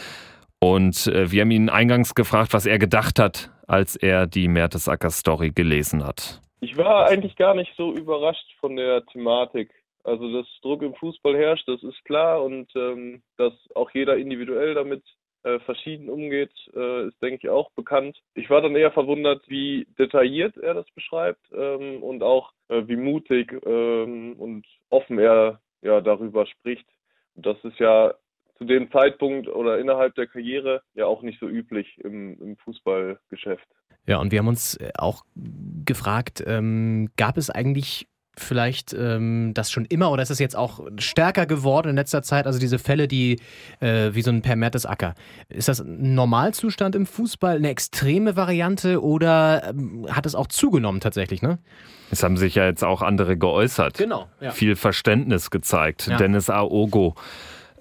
Und 0.59 1.06
äh, 1.06 1.30
wir 1.30 1.40
haben 1.40 1.50
ihn 1.50 1.71
eingangs 1.71 2.14
gefragt, 2.14 2.52
was 2.52 2.66
er 2.66 2.78
gedacht 2.78 3.18
hat, 3.18 3.50
als 3.66 3.97
er 3.97 4.26
die 4.26 4.49
Mertesacker-Story 4.49 5.52
gelesen 5.54 6.04
hat. 6.04 6.42
Ich 6.62 6.76
war 6.76 7.07
eigentlich 7.07 7.35
gar 7.35 7.54
nicht 7.54 7.75
so 7.76 7.92
überrascht 7.92 8.47
von 8.61 8.76
der 8.76 9.04
Thematik. 9.07 9.69
Also, 10.04 10.33
dass 10.33 10.47
Druck 10.62 10.83
im 10.83 10.95
Fußball 10.95 11.37
herrscht, 11.37 11.66
das 11.66 11.83
ist 11.83 12.04
klar 12.04 12.40
und 12.45 12.71
ähm, 12.76 13.21
dass 13.37 13.52
auch 13.75 13.90
jeder 13.90 14.16
individuell 14.16 14.75
damit 14.75 15.02
äh, 15.42 15.59
verschieden 15.59 16.09
umgeht, 16.09 16.52
äh, 16.73 17.09
ist, 17.09 17.21
denke 17.21 17.40
ich, 17.42 17.49
auch 17.49 17.73
bekannt. 17.73 18.16
Ich 18.35 18.49
war 18.49 18.61
dann 18.61 18.76
eher 18.76 18.92
verwundert, 18.92 19.42
wie 19.49 19.88
detailliert 19.99 20.57
er 20.57 20.75
das 20.75 20.88
beschreibt 20.95 21.45
ähm, 21.52 22.00
und 22.00 22.23
auch 22.23 22.52
äh, 22.69 22.87
wie 22.87 22.97
mutig 22.97 23.52
ähm, 23.66 24.37
und 24.38 24.64
offen 24.88 25.19
er 25.19 25.61
ja 25.81 26.00
darüber 26.00 26.47
spricht. 26.47 26.87
Das 27.35 27.57
ist 27.64 27.81
ja 27.81 28.14
zu 28.59 28.64
dem 28.64 28.88
Zeitpunkt 28.92 29.49
oder 29.49 29.81
innerhalb 29.81 30.14
der 30.14 30.28
Karriere 30.28 30.83
ja 30.95 31.07
auch 31.07 31.23
nicht 31.23 31.40
so 31.40 31.49
üblich 31.49 31.99
im, 31.99 32.40
im 32.40 32.57
Fußballgeschäft. 32.59 33.66
Ja, 34.06 34.18
und 34.18 34.32
wir 34.32 34.40
haben 34.40 34.49
uns 34.49 34.76
äh, 34.76 34.90
auch 34.97 35.25
gefragt, 35.85 36.42
ähm, 36.47 37.09
gab 37.16 37.37
es 37.37 37.50
eigentlich 37.50 38.09
vielleicht 38.37 38.94
ähm, 38.94 39.52
das 39.54 39.71
schon 39.71 39.85
immer 39.85 40.11
oder 40.11 40.23
ist 40.23 40.30
es 40.30 40.38
jetzt 40.38 40.56
auch 40.56 40.80
stärker 40.99 41.47
geworden 41.47 41.90
in 41.90 41.97
letzter 41.97 42.23
Zeit? 42.23 42.47
Also 42.47 42.59
diese 42.59 42.78
Fälle, 42.78 43.06
die 43.06 43.40
äh, 43.80 44.11
wie 44.12 44.23
so 44.23 44.30
ein 44.30 44.42
Per 44.42 44.56
Mertesacker. 44.56 45.14
Ist 45.49 45.68
das 45.68 45.80
ein 45.80 46.14
Normalzustand 46.14 46.94
im 46.94 47.04
Fußball, 47.04 47.56
eine 47.56 47.68
extreme 47.68 48.35
Variante 48.35 49.02
oder 49.02 49.68
ähm, 49.68 50.06
hat 50.11 50.25
es 50.25 50.35
auch 50.35 50.47
zugenommen 50.47 51.00
tatsächlich, 51.00 51.42
ne? 51.42 51.59
Es 52.11 52.23
haben 52.23 52.37
sich 52.37 52.54
ja 52.54 52.66
jetzt 52.66 52.85
auch 52.85 53.02
andere 53.02 53.37
geäußert. 53.37 53.97
Genau. 53.97 54.28
Ja. 54.40 54.50
Viel 54.50 54.76
Verständnis 54.76 55.50
gezeigt. 55.50 56.06
Ja. 56.06 56.16
Dennis 56.16 56.50
Aogo 56.50 57.14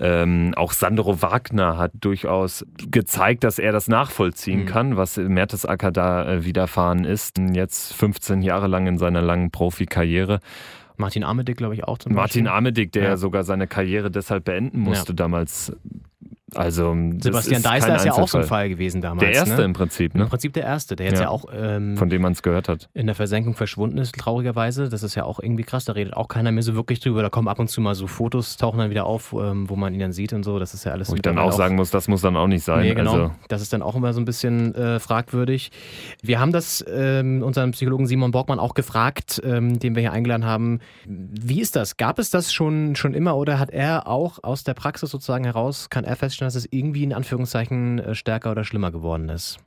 Ähm, 0.04 0.54
auch 0.56 0.72
Sandro 0.72 1.22
Wagner 1.22 1.78
hat 1.78 1.92
durchaus 2.02 2.66
gezeigt, 2.90 3.44
dass 3.44 3.60
er 3.60 3.72
das 3.72 3.88
nachvollziehen 3.88 4.62
mhm. 4.62 4.66
kann, 4.66 4.98
was 4.98 5.18
Mertesacker 5.18 5.92
da 5.92 6.28
äh, 6.28 6.44
widerfahren 6.44 7.06
ist. 7.06 7.38
Jetzt 7.38 7.94
15 7.94 8.42
Jahre 8.42 8.66
lang 8.66 8.88
in 8.88 8.98
seiner 8.98 9.22
langen 9.22 9.52
Profikarriere. 9.52 10.40
Martin 10.98 11.24
Armedick, 11.24 11.58
glaube 11.58 11.76
ich, 11.76 11.84
auch 11.84 12.00
zum 12.00 12.14
Martin 12.14 12.46
Beispiel. 12.46 12.56
Armedick, 12.56 12.92
der 12.94 13.04
ja. 13.04 13.18
sogar 13.18 13.44
seine 13.44 13.68
Karriere 13.68 14.10
deshalb 14.10 14.46
beenden 14.46 14.80
musste 14.80 15.12
ja. 15.12 15.16
damals 15.16 15.72
also 16.56 16.96
Sebastian 17.20 17.62
Deißler 17.62 17.96
ist 17.96 18.06
ja 18.06 18.14
auch 18.14 18.28
so 18.28 18.40
ein 18.40 18.44
Fall 18.44 18.68
gewesen 18.68 19.02
damals. 19.02 19.22
Der 19.22 19.32
erste 19.34 19.56
ne? 19.56 19.64
im 19.64 19.74
Prinzip, 19.74 20.16
ne? 20.16 20.24
Im 20.24 20.30
Prinzip 20.30 20.54
der 20.54 20.64
erste, 20.64 20.96
der 20.96 21.08
jetzt 21.08 21.20
ja, 21.20 21.26
ja 21.26 21.30
auch 21.30 21.46
ähm, 21.54 21.96
von 21.96 22.10
dem 22.10 22.22
man 22.22 22.34
es 22.34 22.44
gehört 22.44 22.68
hat. 22.68 22.90
In 22.94 23.06
der 23.06 23.16
Versenkung 23.16 23.54
verschwunden 23.54 23.98
ist, 23.98 24.16
traurigerweise. 24.16 24.90
Das 24.90 25.04
ist 25.04 25.16
ja 25.16 25.24
auch 25.24 25.40
irgendwie 25.40 25.64
krass. 25.64 25.86
Da 25.86 25.94
redet 25.94 26.14
auch 26.14 26.28
keiner 26.28 26.52
mehr 26.52 26.64
so 26.64 26.76
wirklich 26.76 27.00
drüber. 27.00 27.22
Da 27.22 27.30
kommen 27.30 27.48
ab 27.48 27.60
und 27.60 27.70
zu 27.70 27.80
mal 27.80 27.96
so 27.96 28.08
Fotos, 28.08 28.58
tauchen 28.58 28.80
dann 28.80 28.90
wieder 28.90 29.06
auf, 29.06 29.34
ähm, 29.34 29.70
wo 29.70 29.76
man 29.76 29.94
ihn 29.94 30.00
dann 30.00 30.12
sieht 30.12 30.34
und 30.34 30.44
so. 30.44 30.60
Das 30.60 30.74
ist 30.74 30.84
ja 30.84 30.92
alles. 30.92 31.10
Wo 31.10 31.16
ich 31.16 31.22
dann 31.22 31.38
auch 31.38 31.54
sagen 31.54 31.76
muss, 31.76 31.90
das 31.90 32.08
muss 32.08 32.22
dann 32.22 32.36
auch 32.36 32.48
nicht 32.48 32.64
sein. 32.64 32.82
Nee, 32.82 32.96
genau. 32.96 33.14
Also. 33.14 33.32
Das 33.48 33.62
ist 33.62 33.72
dann 33.72 33.82
auch 33.82 33.96
immer 33.96 34.12
so 34.14 34.20
ein 34.20 34.26
bisschen 34.26 34.76
äh, 34.76 35.00
fragwürdig. 35.00 35.72
Wir 36.22 36.40
haben 36.40 36.52
das 36.52 36.84
ähm, 36.88 37.44
unseren 37.44 37.72
Psychologen 37.72 38.08
Simon 38.08 38.32
Borgmann 38.32 38.60
auch 38.60 38.74
gefragt, 38.74 39.42
ähm, 39.46 39.80
den 39.80 39.96
wir 39.96 40.02
hier 40.02 40.12
eingeladen 40.12 40.46
haben. 40.46 40.80
Wie 41.06 41.62
ist 41.62 41.76
das? 41.76 41.98
Gab 41.98 42.20
es 42.20 42.30
das 42.30 42.52
schon, 42.52 42.96
schon 42.96 43.14
immer 43.14 43.38
oder 43.38 43.60
hat 43.60 43.70
er 43.70 44.08
auch 44.08 44.44
aus 44.44 44.64
der 44.64 44.74
Praxis 44.74 45.12
sozusagen 45.12 45.44
heraus, 45.44 45.90
kann 45.90 46.04
er 46.04 46.16
feststellen, 46.16 46.41
dass 46.42 46.56
es 46.56 46.68
irgendwie 46.72 47.06
ein 47.06 47.14
Anführungszeichen 47.14 48.00
äh, 48.00 48.16
stärker 48.16 48.52
oder 48.52 48.64
schlimmer 48.64 48.92
geworden 48.92 49.30
ist? 49.30 49.60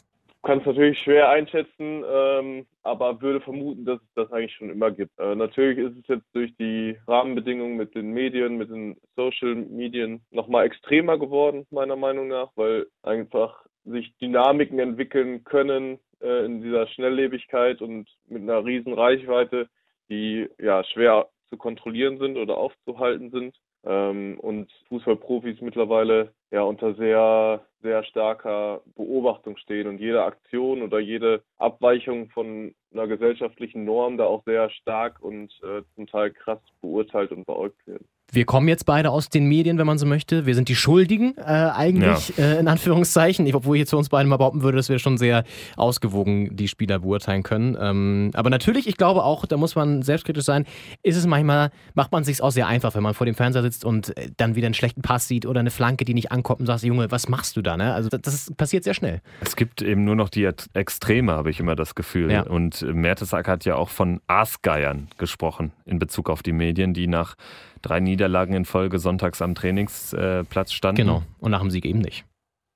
kann 0.45 0.59
es 0.59 0.67
natürlich 0.67 0.99
schwer 0.99 1.31
einschätzen, 1.31 2.05
ähm, 2.07 2.67
aber 2.83 3.21
würde 3.21 3.41
vermuten, 3.41 3.85
dass 3.85 4.01
es 4.01 4.15
das 4.15 4.31
eigentlich 4.31 4.55
schon 4.55 4.71
immer 4.71 4.91
gibt. 4.91 5.19
Äh, 5.19 5.35
natürlich 5.35 5.79
ist 5.79 5.97
es 5.99 6.07
jetzt 6.07 6.27
durch 6.35 6.55
die 6.57 6.97
Rahmenbedingungen 7.09 7.77
mit 7.77 7.95
den 7.95 8.13
Medien, 8.13 8.59
mit 8.59 8.71
den 8.71 8.97
Social 9.17 9.55
Medien 9.55 10.21
nochmal 10.31 10.67
extremer 10.67 11.19
geworden, 11.19 11.67
meiner 11.71 11.97
Meinung 11.97 12.29
nach, 12.29 12.51
weil 12.57 12.87
einfach 13.03 13.65
sich 13.85 14.15
Dynamiken 14.19 14.79
entwickeln 14.79 15.45
können 15.45 15.99
äh, 16.21 16.45
in 16.45 16.63
dieser 16.63 16.87
Schnelllebigkeit 16.89 17.81
und 17.81 18.09
mit 18.29 18.43
einer 18.43 18.65
riesen 18.65 18.93
Reichweite, 18.93 19.69
die 20.11 20.49
ja 20.59 20.85
schwer 20.85 21.29
zu 21.49 21.57
kontrollieren 21.57 22.19
sind 22.19 22.37
oder 22.37 22.59
aufzuhalten 22.59 23.31
sind 23.31 23.57
ähm, 23.85 24.39
und 24.41 24.71
Fußballprofis 24.89 25.61
mittlerweile 25.61 26.33
ja 26.51 26.63
unter 26.63 26.95
sehr, 26.95 27.67
sehr 27.83 28.05
starker 28.05 28.83
Beobachtung 28.97 29.57
stehen 29.57 29.89
und 29.89 29.99
jede 29.99 30.25
Aktion 30.25 30.83
oder 30.83 30.99
jede 31.01 31.43
Abweichung 31.59 32.31
von 32.31 32.75
einer 32.93 33.07
gesellschaftlichen 33.07 33.85
Norm 33.85 34.17
da 34.17 34.25
auch 34.25 34.45
sehr 34.45 34.71
stark 34.71 35.21
und 35.21 35.53
äh, 35.63 35.83
zum 35.95 36.07
Teil 36.07 36.31
krass 36.33 36.61
beurteilt 36.81 37.33
und 37.33 37.47
beäugt 37.47 37.87
werden 37.87 38.07
wir 38.35 38.45
kommen 38.45 38.69
jetzt 38.69 38.87
beide 38.87 39.11
aus 39.11 39.29
den 39.29 39.47
Medien, 39.47 39.79
wenn 39.79 39.87
man 39.87 39.99
so 39.99 40.07
möchte. 40.07 40.47
Wir 40.47 40.55
sind 40.55 40.69
die 40.69 40.75
Schuldigen, 40.75 41.37
äh, 41.39 41.43
eigentlich, 41.43 42.37
ja. 42.37 42.45
äh, 42.45 42.59
in 42.59 42.69
Anführungszeichen. 42.69 43.47
Ich, 43.47 43.55
obwohl 43.55 43.77
ich 43.77 43.81
jetzt 43.81 43.91
zu 43.91 43.99
uns 43.99 44.09
beiden 44.09 44.29
mal 44.29 44.37
behaupten 44.37 44.63
würde, 44.63 44.77
dass 44.77 44.89
wir 44.89 44.99
schon 44.99 45.19
sehr 45.19 45.45
ausgewogen 45.77 46.57
die 46.57 46.69
Spieler 46.69 46.99
beurteilen 47.01 47.43
können. 47.43 47.77
Ähm, 47.81 48.31
aber 48.35 48.51
natürlich, 48.51 48.87
ich 48.87 48.97
glaube 48.97 49.25
auch, 49.25 49.47
da 49.47 49.57
muss 49.57 49.75
man 49.75 50.03
selbstkritisch 50.03 50.45
sein, 50.45 50.65
ist 51.03 51.17
es 51.17 51.27
manchmal, 51.27 51.71
macht 51.95 52.13
man 52.13 52.23
es 52.23 52.27
sich 52.27 52.43
auch 52.43 52.51
sehr 52.51 52.67
einfach, 52.67 52.95
wenn 52.95 53.03
man 53.03 53.15
vor 53.15 53.27
dem 53.27 53.35
Fernseher 53.35 53.63
sitzt 53.63 53.85
und 53.85 54.17
äh, 54.17 54.31
dann 54.37 54.57
wieder 54.57 54.67
einen 54.67 54.75
schlechten 54.75 55.03
Pass 55.03 55.29
sieht 55.29 55.47
oder 55.47 55.61
eine 55.61 55.71
Flanke, 55.71 56.05
die 56.05 56.15
nicht 56.15 56.33
ankommt 56.33 56.61
und 56.61 56.67
sagt, 56.67 56.83
Junge, 56.83 57.11
was 57.11 57.29
machst 57.29 57.57
du 57.57 57.63
da? 57.63 57.77
Ne? 57.77 57.95
Also 57.95 58.09
das, 58.09 58.21
das 58.23 58.53
passiert 58.57 58.85
sehr 58.85 58.95
schnell. 58.95 59.21
Es 59.41 59.57
gibt 59.57 59.83
eben 59.83 60.05
nur 60.05 60.17
noch 60.17 60.29
die 60.29 60.49
Extreme, 60.75 61.33
habe 61.33 61.51
ich 61.51 61.61
immer 61.61 61.77
das 61.77 61.95
Gefühl. 61.95 62.31
Ja. 62.31 62.43
Und 62.43 62.83
Mertesacker 62.83 63.53
hat 63.53 63.65
ja 63.65 63.77
auch 63.77 63.89
von 63.89 64.21
Aasgeiern 64.27 65.09
gesprochen 65.19 65.73
in 65.87 65.99
Bezug 65.99 66.31
auf 66.31 66.43
die 66.43 66.53
Medien, 66.53 66.95
die 66.95 67.07
nach 67.07 67.37
drei 67.85 68.01
Niederlagen 68.01 68.55
in 68.55 68.65
Folge 68.65 68.99
sonntags 68.99 69.43
am 69.43 69.55
Trainingsplatz 69.55 70.73
standen. 70.73 70.97
Genau. 70.97 71.23
Und 71.39 71.51
nach 71.51 71.61
dem 71.61 71.71
Sieg 71.71 71.85
eben 71.85 72.01
nicht. 72.01 72.25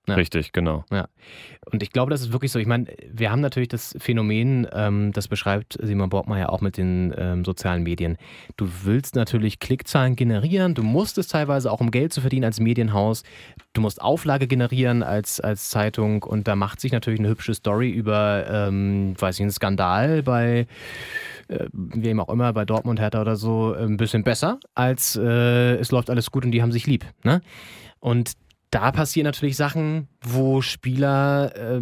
Ja. 0.09 0.15
Richtig, 0.15 0.53
genau. 0.53 0.85
Ja. 0.91 1.09
Und 1.71 1.83
ich 1.83 1.91
glaube, 1.93 2.11
das 2.11 2.23
ist 2.23 2.33
wirklich 2.33 2.51
so. 2.51 2.59
Ich 2.59 2.67
meine, 2.67 2.87
wir 3.13 3.31
haben 3.31 3.41
natürlich 3.41 3.69
das 3.69 3.95
Phänomen, 3.99 4.67
ähm, 4.73 5.13
das 5.13 5.29
beschreibt 5.29 5.79
Simon 5.83 6.09
Borgmeier 6.09 6.51
auch 6.51 6.63
mit 6.63 6.79
den 6.79 7.15
ähm, 7.17 7.45
sozialen 7.45 7.83
Medien. 7.83 8.17
Du 8.57 8.69
willst 8.85 9.15
natürlich 9.17 9.61
Klickzahlen 9.61 10.17
generieren, 10.17 10.75
du 10.75 10.83
musst 10.83 11.19
es 11.19 11.29
teilweise 11.29 11.71
auch, 11.71 11.81
um 11.81 11.91
Geld 11.91 12.13
zu 12.13 12.23
verdienen 12.23 12.45
als 12.45 12.59
Medienhaus. 12.59 13.23
Du 13.75 13.83
musst 13.83 14.01
Auflage 14.01 14.47
generieren 14.47 15.03
als, 15.03 15.41
als 15.41 15.69
Zeitung 15.69 16.23
und 16.23 16.49
da 16.49 16.57
macht 16.57 16.81
sich 16.81 16.93
natürlich 16.93 17.21
eine 17.21 17.29
hübsche 17.29 17.53
Story 17.55 17.91
über, 17.91 18.47
ähm, 18.49 19.15
weiß 19.19 19.37
ich, 19.37 19.43
einen 19.43 19.51
Skandal 19.51 20.23
bei 20.23 20.67
äh, 21.49 21.67
wem 21.73 22.21
auch 22.21 22.29
immer, 22.31 22.53
bei 22.53 22.65
Dortmund, 22.65 22.99
Hertha 22.99 23.21
oder 23.21 23.37
so, 23.37 23.75
ein 23.75 23.99
bisschen 23.99 24.25
besser, 24.25 24.59
als 24.75 25.17
äh, 25.17 25.77
es 25.77 25.91
läuft 25.91 26.09
alles 26.11 26.31
gut 26.31 26.45
und 26.45 26.53
die 26.53 26.63
haben 26.63 26.73
sich 26.73 26.87
lieb. 26.87 27.05
Ne? 27.25 27.43
Und 28.01 28.33
da 28.71 28.93
passieren 28.93 29.25
natürlich 29.25 29.57
Sachen, 29.57 30.09
wo 30.23 30.61
Spieler 30.61 31.55
äh, 31.57 31.81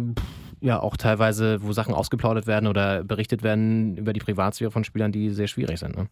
ja 0.61 0.79
auch 0.79 0.97
teilweise, 0.97 1.61
wo 1.61 1.71
Sachen 1.73 1.93
ausgeplaudert 1.93 2.47
werden 2.47 2.67
oder 2.67 3.03
berichtet 3.03 3.43
werden 3.43 3.97
über 3.97 4.13
die 4.13 4.19
Privatsphäre 4.19 4.71
von 4.71 4.83
Spielern, 4.83 5.11
die 5.11 5.29
sehr 5.29 5.47
schwierig 5.47 5.79
sind. 5.79 5.95
Ne? 5.95 6.07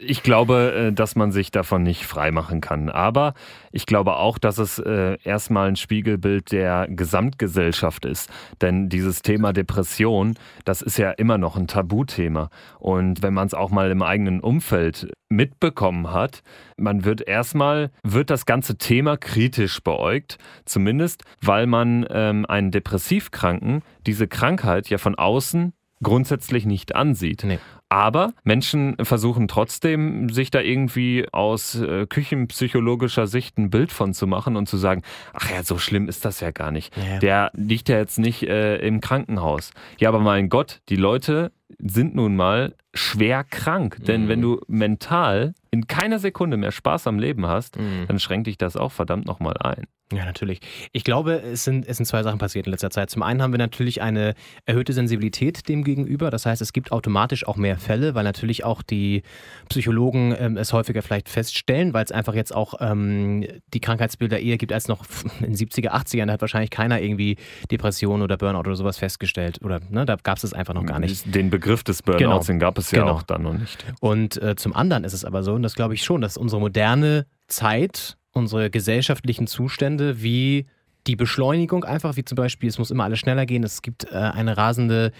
Ich 0.00 0.22
glaube, 0.22 0.88
äh, 0.88 0.92
dass 0.92 1.16
man 1.16 1.32
sich 1.32 1.50
davon 1.50 1.82
nicht 1.82 2.04
freimachen 2.04 2.60
kann. 2.60 2.88
Aber 2.88 3.34
ich 3.72 3.86
glaube 3.86 4.16
auch, 4.16 4.38
dass 4.38 4.58
es 4.58 4.78
äh, 4.78 5.16
erstmal 5.24 5.68
ein 5.68 5.76
Spiegelbild 5.76 6.52
der 6.52 6.88
Gesamtgesellschaft 6.88 8.04
ist. 8.04 8.30
Denn 8.60 8.88
dieses 8.88 9.22
Thema 9.22 9.52
Depression, 9.52 10.34
das 10.64 10.82
ist 10.82 10.98
ja 10.98 11.10
immer 11.12 11.38
noch 11.38 11.56
ein 11.56 11.66
Tabuthema. 11.66 12.50
Und 12.78 13.22
wenn 13.22 13.34
man 13.34 13.46
es 13.46 13.54
auch 13.54 13.70
mal 13.70 13.90
im 13.90 14.02
eigenen 14.02 14.40
Umfeld 14.40 15.10
mitbekommen 15.28 16.12
hat, 16.12 16.42
man 16.76 17.04
wird 17.04 17.26
erstmal, 17.26 17.90
wird 18.02 18.30
das 18.30 18.46
ganze 18.46 18.78
Thema 18.78 19.16
kritisch 19.16 19.80
beäugt. 19.82 20.38
Zumindest, 20.64 21.24
weil 21.40 21.66
man 21.66 22.06
ähm, 22.10 22.46
einen 22.46 22.70
Depressivkranken 22.70 23.82
diese 24.06 24.28
Krankheit 24.28 24.88
ja 24.88 24.98
von 24.98 25.14
außen 25.14 25.72
grundsätzlich 26.02 26.66
nicht 26.66 26.94
ansieht. 26.94 27.44
Nee. 27.44 27.58
Aber 27.88 28.34
Menschen 28.44 28.96
versuchen 29.00 29.48
trotzdem, 29.48 30.28
sich 30.28 30.50
da 30.50 30.60
irgendwie 30.60 31.26
aus 31.32 31.74
äh, 31.74 32.06
küchenpsychologischer 32.06 33.26
Sicht 33.26 33.56
ein 33.58 33.70
Bild 33.70 33.92
von 33.92 34.12
zu 34.12 34.26
machen 34.26 34.56
und 34.56 34.68
zu 34.68 34.76
sagen, 34.76 35.02
ach 35.32 35.50
ja, 35.50 35.62
so 35.62 35.78
schlimm 35.78 36.08
ist 36.08 36.24
das 36.24 36.40
ja 36.40 36.50
gar 36.50 36.70
nicht. 36.70 36.94
Ja. 36.96 37.18
Der 37.18 37.50
liegt 37.54 37.88
ja 37.88 37.96
jetzt 37.96 38.18
nicht 38.18 38.42
äh, 38.42 38.76
im 38.78 39.00
Krankenhaus. 39.00 39.70
Ja, 39.98 40.10
aber 40.10 40.20
mein 40.20 40.48
Gott, 40.48 40.80
die 40.90 40.96
Leute 40.96 41.52
sind 41.78 42.14
nun 42.14 42.36
mal 42.36 42.74
schwer 42.92 43.44
krank. 43.44 43.98
Denn 44.04 44.24
mhm. 44.24 44.28
wenn 44.28 44.42
du 44.42 44.60
mental 44.66 45.54
in 45.70 45.86
keiner 45.86 46.18
Sekunde 46.18 46.56
mehr 46.56 46.72
Spaß 46.72 47.06
am 47.06 47.18
Leben 47.18 47.46
hast, 47.46 47.78
mhm. 47.78 48.06
dann 48.06 48.18
schränkt 48.18 48.46
dich 48.46 48.58
das 48.58 48.76
auch 48.76 48.92
verdammt 48.92 49.26
nochmal 49.26 49.56
ein. 49.58 49.86
Ja, 50.10 50.24
natürlich. 50.24 50.60
Ich 50.92 51.04
glaube, 51.04 51.34
es 51.34 51.64
sind, 51.64 51.86
es 51.86 51.98
sind 51.98 52.06
zwei 52.06 52.22
Sachen 52.22 52.38
passiert 52.38 52.66
in 52.66 52.70
letzter 52.70 52.88
Zeit. 52.88 53.10
Zum 53.10 53.22
einen 53.22 53.42
haben 53.42 53.52
wir 53.52 53.58
natürlich 53.58 54.00
eine 54.00 54.34
erhöhte 54.64 54.94
Sensibilität 54.94 55.68
dem 55.68 55.84
gegenüber. 55.84 56.30
Das 56.30 56.46
heißt, 56.46 56.62
es 56.62 56.72
gibt 56.72 56.92
automatisch 56.92 57.46
auch 57.46 57.56
mehr 57.56 57.76
Fälle, 57.76 58.14
weil 58.14 58.24
natürlich 58.24 58.64
auch 58.64 58.80
die 58.80 59.22
Psychologen 59.68 60.34
ähm, 60.38 60.56
es 60.56 60.72
häufiger 60.72 61.02
vielleicht 61.02 61.28
feststellen, 61.28 61.92
weil 61.92 62.06
es 62.06 62.12
einfach 62.12 62.32
jetzt 62.32 62.54
auch 62.54 62.74
ähm, 62.80 63.46
die 63.74 63.80
Krankheitsbilder 63.80 64.40
eher 64.40 64.56
gibt 64.56 64.72
als 64.72 64.88
noch 64.88 65.04
in 65.40 65.52
den 65.52 65.56
70er, 65.56 65.90
80ern. 65.90 66.26
Da 66.26 66.32
hat 66.32 66.40
wahrscheinlich 66.40 66.70
keiner 66.70 67.02
irgendwie 67.02 67.36
Depression 67.70 68.22
oder 68.22 68.38
Burnout 68.38 68.60
oder 68.60 68.76
sowas 68.76 68.96
festgestellt. 68.96 69.60
Oder 69.62 69.80
ne, 69.90 70.06
da 70.06 70.16
gab 70.16 70.38
es 70.38 70.44
es 70.44 70.54
einfach 70.54 70.72
noch 70.72 70.86
gar 70.86 71.00
nicht. 71.00 71.34
Den 71.34 71.50
Begriff 71.50 71.84
des 71.84 72.02
Burnouts, 72.02 72.46
genau. 72.46 72.54
den 72.54 72.58
gab 72.58 72.78
es 72.78 72.90
ja 72.92 73.00
genau. 73.00 73.12
auch 73.12 73.22
dann 73.22 73.42
noch 73.42 73.52
nicht. 73.52 73.84
Und 74.00 74.40
äh, 74.40 74.56
zum 74.56 74.74
anderen 74.74 75.04
ist 75.04 75.12
es 75.12 75.26
aber 75.26 75.42
so, 75.42 75.57
und 75.58 75.62
das 75.64 75.74
glaube 75.74 75.94
ich 75.94 76.04
schon, 76.04 76.20
dass 76.20 76.36
unsere 76.36 76.60
moderne 76.60 77.26
Zeit 77.48 78.16
unsere 78.32 78.70
gesellschaftlichen 78.70 79.46
Zustände 79.46 80.22
wie 80.22 80.66
die 81.08 81.16
Beschleunigung 81.16 81.84
einfach, 81.84 82.16
wie 82.16 82.24
zum 82.24 82.36
Beispiel, 82.36 82.68
es 82.68 82.78
muss 82.78 82.90
immer 82.90 83.04
alles 83.04 83.18
schneller 83.18 83.46
gehen, 83.46 83.64
es 83.64 83.82
gibt 83.82 84.04
äh, 84.12 84.14
eine 84.14 84.56
rasende 84.56 85.12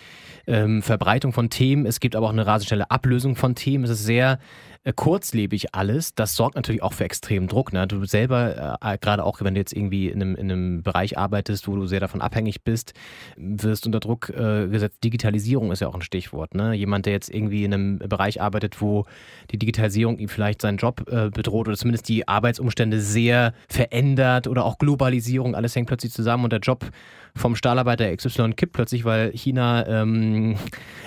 ähm, 0.47 0.83
Verbreitung 0.83 1.33
von 1.33 1.50
Themen, 1.50 1.87
es 1.87 1.99
gibt 1.99 2.14
aber 2.14 2.26
auch 2.26 2.33
eine 2.33 2.47
rasend 2.47 2.68
schnelle 2.68 2.90
Ablösung 2.90 3.37
von 3.37 3.54
Themen, 3.54 3.85
es 3.85 3.90
ist 3.90 4.04
sehr 4.04 4.38
kurzlebig 4.95 5.75
alles, 5.75 6.14
das 6.14 6.35
sorgt 6.35 6.57
natürlich 6.57 6.83
auch 6.83 6.92
für 6.92 7.04
extremen 7.04 7.49
Druck. 7.49 7.73
Ne? 7.73 7.87
Du 7.87 8.04
selber, 8.04 8.78
äh, 8.83 8.99
gerade 8.99 9.25
auch 9.25 9.40
wenn 9.42 9.54
du 9.54 9.61
jetzt 9.61 9.73
irgendwie 9.73 10.09
in 10.09 10.23
einem, 10.23 10.37
in 10.37 10.50
einem 10.50 10.83
Bereich 10.83 11.18
arbeitest, 11.18 11.68
wo 11.68 11.76
du 11.76 11.87
sehr 11.87 12.00
davon 12.00 12.21
abhängig 12.21 12.62
bist, 12.62 12.95
wirst 13.37 13.87
unter 13.87 14.00
Druck 14.00 14.30
äh, 14.30 14.68
gesetzt. 14.68 14.99
Digitalisierung 15.04 15.73
ist 15.73 15.80
ja 15.80 15.88
auch 15.88 15.95
ein 15.95 16.02
Stichwort. 16.02 16.54
Ne? 16.54 16.75
Jemand, 16.75 17.07
der 17.07 17.12
jetzt 17.12 17.28
irgendwie 17.28 17.64
in 17.64 17.75
einem 17.75 17.99
Bereich 17.99 18.40
arbeitet, 18.40 18.80
wo 18.80 19.04
die 19.50 19.59
Digitalisierung 19.59 20.18
ihm 20.18 20.28
vielleicht 20.28 20.62
seinen 20.62 20.78
Job 20.78 21.04
äh, 21.11 21.30
bedroht 21.30 21.68
oder 21.68 21.76
zumindest 21.76 22.09
die 22.09 22.26
Arbeitsumstände 22.26 23.00
sehr 23.00 23.52
verändert 23.68 24.47
oder 24.47 24.64
auch 24.64 24.78
Globalisierung, 24.78 25.54
alles 25.54 25.75
hängt 25.76 25.88
plötzlich 25.88 26.12
zusammen 26.12 26.45
und 26.45 26.52
der 26.52 26.61
Job 26.61 26.85
vom 27.38 27.57
Stahlarbeiter 27.57 28.14
XY 28.14 28.52
kippt 28.52 28.73
plötzlich, 28.73 29.04
weil 29.04 29.33
China 29.33 29.87
ähm, 29.87 30.57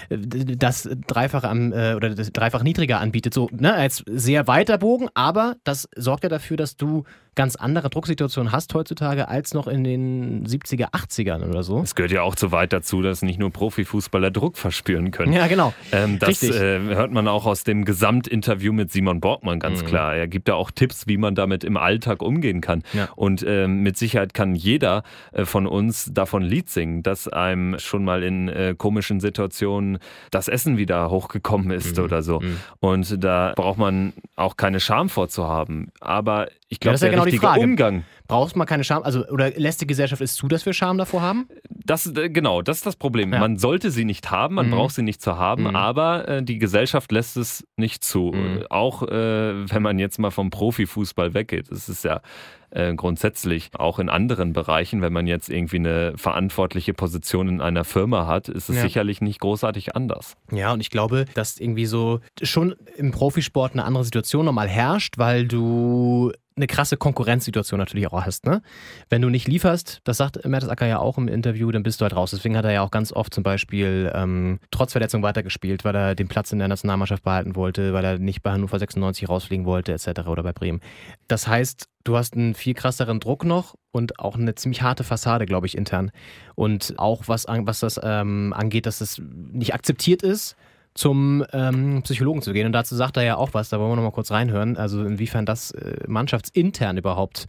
das 0.10 0.90
Dreifache 1.08 1.48
am, 1.48 1.72
äh, 1.72 1.94
oder 1.96 2.16
das 2.16 2.32
Dreifach 2.32 2.64
niedriger 2.64 3.00
anbietet. 3.00 3.34
So, 3.34 3.50
ne, 3.52 3.74
als 3.74 4.04
sehr 4.08 4.48
weiter 4.48 4.78
Bogen, 4.78 5.10
aber 5.14 5.56
das 5.64 5.88
sorgt 5.96 6.24
ja 6.24 6.30
dafür, 6.30 6.58
dass 6.58 6.76
du 6.76 7.04
ganz 7.36 7.56
andere 7.56 7.90
Drucksituationen 7.90 8.52
hast 8.52 8.74
heutzutage 8.74 9.30
als 9.30 9.54
noch 9.54 9.68
in 9.68 9.86
den 9.86 10.46
70er, 10.46 10.92
80ern 10.92 11.48
oder 11.48 11.64
so. 11.64 11.80
Es 11.80 11.96
gehört 11.96 12.12
ja 12.12 12.24
auch 12.24 12.36
so 12.38 12.52
weit 12.52 12.74
dazu, 12.74 13.02
dass 13.02 13.22
nicht 13.22 13.40
nur 13.40 13.52
Profifußballer 13.52 14.32
Druck 14.32 14.58
verspüren 14.58 15.12
können. 15.12 15.32
Ja, 15.32 15.48
genau. 15.48 15.74
Ähm, 15.94 16.20
das 16.20 16.44
äh, 16.44 16.80
hört 16.80 17.12
man 17.12 17.30
auch 17.30 17.46
aus 17.46 17.64
dem 17.64 17.86
Gesamtinterview 17.86 18.74
mit 18.74 18.92
Simon 18.92 19.22
Borgmann 19.22 19.60
ganz 19.60 19.82
mhm. 19.82 19.88
klar. 19.88 20.16
Er 20.16 20.28
gibt 20.28 20.50
da 20.50 20.56
auch 20.56 20.72
Tipps, 20.72 21.08
wie 21.08 21.18
man 21.18 21.34
damit 21.34 21.64
im 21.64 21.78
Alltag 21.78 22.22
umgehen 22.22 22.60
kann. 22.60 22.84
Ja. 22.92 23.08
Und 23.16 23.44
äh, 23.44 23.66
mit 23.68 23.96
Sicherheit 23.96 24.34
kann 24.34 24.54
jeder 24.54 25.04
äh, 25.32 25.46
von 25.46 25.68
uns 25.68 26.12
davon 26.14 26.42
Lied 26.42 26.70
singen, 26.70 27.02
dass 27.02 27.30
einem 27.30 27.80
schon 27.80 28.04
mal 28.04 28.24
in 28.24 28.50
äh, 28.50 28.76
komischen 28.78 29.22
Situationen 29.22 30.00
das 30.32 30.50
Essen 30.50 30.78
wieder 30.78 31.10
hochgekommen 31.10 31.72
ist 31.72 31.98
mhm. 31.98 32.04
oder 32.04 32.24
so. 32.24 32.42
Mhm. 32.42 32.58
Und 32.82 33.24
da 33.24 33.54
braucht 33.56 33.78
man 33.78 34.12
auch 34.42 34.58
keine 34.58 34.80
Scham 34.80 35.10
vorzuhaben. 35.10 35.92
Aber 36.00 36.50
ich 36.70 36.80
glaube, 36.80 36.98
ja, 37.00 37.10
genau 37.10 37.24
richtige 37.24 37.48
Umgang. 37.48 38.04
Brauchst 38.32 38.56
man 38.56 38.66
keine 38.66 38.86
Scham? 38.86 39.04
Also, 39.04 39.28
oder 39.28 39.50
lässt 39.50 39.82
die 39.82 39.88
Gesellschaft 39.88 40.22
es 40.22 40.36
zu, 40.36 40.48
dass 40.48 40.66
wir 40.66 40.72
Scham 40.72 40.98
davor 40.98 41.22
haben? 41.22 41.50
Das, 41.68 42.06
äh, 42.06 42.30
genau, 42.30 42.62
das 42.62 42.78
ist 42.78 42.86
das 42.86 42.96
Problem. 42.96 43.34
Ja. 43.34 43.40
Man 43.40 43.58
sollte 43.58 43.92
sie 43.92 44.06
nicht 44.06 44.32
haben, 44.32 44.56
man 44.56 44.68
mhm. 44.68 44.72
braucht 44.72 44.96
sie 44.96 45.02
nicht 45.02 45.22
zu 45.22 45.38
haben, 45.38 45.64
mhm. 45.64 45.76
aber 45.76 46.30
äh, 46.30 46.42
die 46.42 46.58
Gesellschaft 46.58 47.12
lässt 47.12 47.36
es 47.36 47.68
nicht 47.76 48.06
zu. 48.06 48.32
Mhm. 48.34 48.68
Auch 48.70 49.04
äh, 49.04 49.70
wenn 49.70 49.82
man 49.82 50.00
jetzt 50.00 50.18
mal 50.18 50.32
vom 50.32 50.50
Profifußball 50.50 51.34
weggeht. 51.34 51.70
Das 51.72 51.90
ist 51.90 52.06
ja 52.06 52.22
äh, 52.70 52.96
grundsätzlich 52.96 53.70
auch 53.78 54.00
in 54.00 54.08
anderen 54.08 54.54
Bereichen, 54.54 55.02
wenn 55.02 55.12
man 55.12 55.28
jetzt 55.28 55.50
irgendwie 55.50 55.80
eine 55.80 56.14
verantwortliche 56.16 56.94
Position 56.94 57.50
in 57.50 57.60
einer 57.60 57.84
Firma 57.84 58.28
hat, 58.28 58.48
ist 58.48 58.70
es 58.70 58.78
ja. 58.78 58.82
sicherlich 58.84 59.20
nicht 59.20 59.42
großartig 59.42 59.94
anders. 59.94 60.38
Ja, 60.54 60.72
und 60.72 60.80
ich 60.80 60.90
glaube, 60.90 61.26
dass 61.34 61.60
irgendwie 61.60 61.86
so 61.86 62.22
schon 62.42 62.76
im 62.96 63.12
Profisport 63.12 63.74
eine 63.74 63.84
andere 63.84 64.06
Situation 64.06 64.46
nochmal 64.46 64.70
herrscht, 64.70 65.18
weil 65.18 65.50
du 65.50 66.32
eine 66.62 66.68
krasse 66.68 66.98
Konkurrenzsituation 66.98 67.80
natürlich 67.80 68.08
auch 68.08 68.26
hast. 68.26 68.46
Ne? 68.46 68.62
Wenn 69.10 69.22
du 69.22 69.30
nicht 69.30 69.48
lieferst, 69.48 70.00
das 70.04 70.18
sagt 70.18 70.46
Mertesacker 70.46 70.86
ja 70.86 71.00
auch 71.00 71.18
im 71.18 71.28
Interview, 71.28 71.72
dann 71.72 71.84
bist 71.84 72.00
du 72.00 72.04
halt 72.04 72.16
raus. 72.16 72.32
Deswegen 72.32 72.56
hat 72.56 72.66
er 72.66 72.72
ja 72.72 72.82
auch 72.82 72.92
ganz 72.92 73.12
oft 73.12 73.34
zum 73.34 73.44
Beispiel 73.44 74.12
ähm, 74.14 74.60
trotz 74.70 74.92
Verletzung 74.94 75.24
weitergespielt, 75.24 75.84
weil 75.84 75.96
er 75.96 76.16
den 76.16 76.28
Platz 76.28 76.52
in 76.52 76.60
der 76.60 76.68
Nationalmannschaft 76.68 77.24
behalten 77.24 77.56
wollte, 77.56 77.94
weil 77.94 78.06
er 78.06 78.20
nicht 78.20 78.44
bei 78.44 78.52
Hannover 78.52 78.80
96 78.80 79.28
rausfliegen 79.28 79.66
wollte, 79.66 79.92
etc. 79.92 80.28
oder 80.28 80.44
bei 80.44 80.54
Bremen. 80.54 80.82
Das 81.28 81.48
heißt, 81.48 81.88
du 82.04 82.18
hast 82.18 82.36
einen 82.36 82.54
viel 82.54 82.74
krasseren 82.74 83.20
Druck 83.20 83.44
noch 83.44 83.76
und 83.92 84.20
auch 84.20 84.36
eine 84.36 84.56
ziemlich 84.56 84.82
harte 84.82 85.04
Fassade, 85.04 85.46
glaube 85.46 85.68
ich, 85.68 85.78
intern. 85.78 86.12
Und 86.56 86.94
auch 86.98 87.24
was, 87.28 87.46
was 87.48 87.80
das 87.80 88.00
ähm, 88.04 88.54
angeht, 88.56 88.86
dass 88.86 89.00
das 89.00 89.20
nicht 89.20 89.74
akzeptiert 89.74 90.24
ist, 90.24 90.56
zum 90.94 91.46
ähm, 91.54 92.02
Psychologen 92.04 92.42
zu 92.42 92.54
gehen. 92.54 92.66
Und 92.66 92.74
dazu 92.74 92.96
sagt 92.96 93.18
er 93.18 93.24
ja 93.24 93.38
auch 93.38 93.54
was, 93.54 93.70
da 93.70 93.80
wollen 93.80 93.92
wir 93.92 93.96
nochmal 93.96 94.12
kurz 94.12 94.32
reinhören, 94.32 94.78
also 94.78 95.04
inwiefern 95.04 95.46
das 95.46 95.72
äh, 95.72 96.04
mannschaftsintern 96.08 96.98
überhaupt 96.98 97.48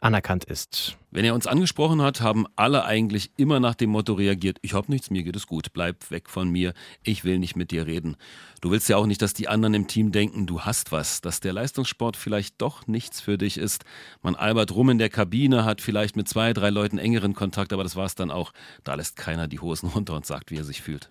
anerkannt 0.00 0.44
ist. 0.44 0.96
Wenn 1.10 1.24
er 1.24 1.34
uns 1.34 1.46
angesprochen 1.46 2.00
hat, 2.00 2.20
haben 2.20 2.46
alle 2.56 2.84
eigentlich 2.84 3.32
immer 3.36 3.60
nach 3.60 3.74
dem 3.74 3.90
Motto 3.90 4.14
reagiert, 4.14 4.58
ich 4.62 4.74
hab 4.74 4.88
nichts, 4.88 5.10
mir 5.10 5.22
geht 5.22 5.36
es 5.36 5.46
gut, 5.46 5.72
bleib 5.72 6.10
weg 6.10 6.30
von 6.30 6.48
mir, 6.48 6.72
ich 7.02 7.24
will 7.24 7.38
nicht 7.38 7.56
mit 7.56 7.70
dir 7.70 7.86
reden. 7.86 8.16
Du 8.60 8.70
willst 8.70 8.88
ja 8.88 8.96
auch 8.96 9.06
nicht, 9.06 9.20
dass 9.20 9.34
die 9.34 9.48
anderen 9.48 9.74
im 9.74 9.86
Team 9.88 10.12
denken, 10.12 10.46
du 10.46 10.62
hast 10.62 10.92
was, 10.92 11.20
dass 11.20 11.40
der 11.40 11.52
Leistungssport 11.52 12.16
vielleicht 12.16 12.60
doch 12.62 12.86
nichts 12.86 13.20
für 13.20 13.38
dich 13.38 13.58
ist. 13.58 13.84
Man 14.22 14.36
albert 14.36 14.74
rum 14.74 14.90
in 14.90 14.98
der 14.98 15.10
Kabine, 15.10 15.64
hat 15.64 15.80
vielleicht 15.80 16.16
mit 16.16 16.28
zwei, 16.28 16.52
drei 16.52 16.70
Leuten 16.70 16.98
engeren 16.98 17.34
Kontakt, 17.34 17.72
aber 17.72 17.82
das 17.82 17.96
war's 17.96 18.14
dann 18.14 18.30
auch. 18.30 18.52
Da 18.84 18.94
lässt 18.94 19.16
keiner 19.16 19.48
die 19.48 19.60
Hosen 19.60 19.88
runter 19.94 20.14
und 20.14 20.26
sagt, 20.26 20.50
wie 20.50 20.56
er 20.56 20.64
sich 20.64 20.80
fühlt. 20.80 21.10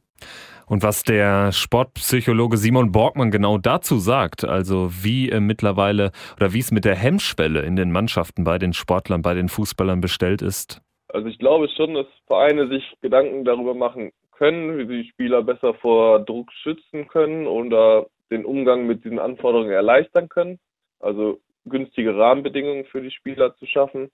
Und 0.69 0.83
was 0.83 1.01
der 1.01 1.51
Sportpsychologe 1.51 2.55
Simon 2.55 2.91
Borgmann 2.91 3.31
genau 3.31 3.57
dazu 3.57 3.97
sagt, 3.97 4.45
also 4.45 4.89
wie 5.03 5.29
äh, 5.29 5.39
mittlerweile 5.39 6.11
oder 6.37 6.53
wie 6.53 6.59
es 6.59 6.71
mit 6.71 6.85
der 6.85 6.95
Hemmschwelle 6.95 7.61
in 7.61 7.75
den 7.75 7.91
Mannschaften 7.91 8.43
bei 8.43 8.59
den 8.59 8.73
Sportlern, 8.73 9.23
bei 9.23 9.33
den 9.33 9.49
Fußballern 9.49 9.99
bestellt 9.99 10.43
ist. 10.43 10.79
Also 11.07 11.27
ich 11.27 11.39
glaube 11.39 11.67
schon, 11.75 11.95
dass 11.95 12.05
Vereine 12.27 12.67
sich 12.67 12.83
Gedanken 13.01 13.45
darüber 13.45 13.73
machen 13.73 14.11
können, 14.31 14.77
wie 14.77 14.85
sie 14.85 15.09
Spieler 15.09 15.41
besser 15.41 15.73
vor 15.73 16.19
Druck 16.19 16.51
schützen 16.61 17.07
können 17.07 17.47
oder 17.47 18.05
den 18.29 18.45
Umgang 18.45 18.85
mit 18.85 19.03
diesen 19.03 19.17
Anforderungen 19.17 19.71
erleichtern 19.71 20.29
können. 20.29 20.59
Also 20.99 21.39
günstige 21.65 22.15
Rahmenbedingungen 22.15 22.85
für 22.85 23.01
die 23.01 23.11
Spieler 23.11 23.55
zu 23.55 23.65
schaffen. 23.65 24.11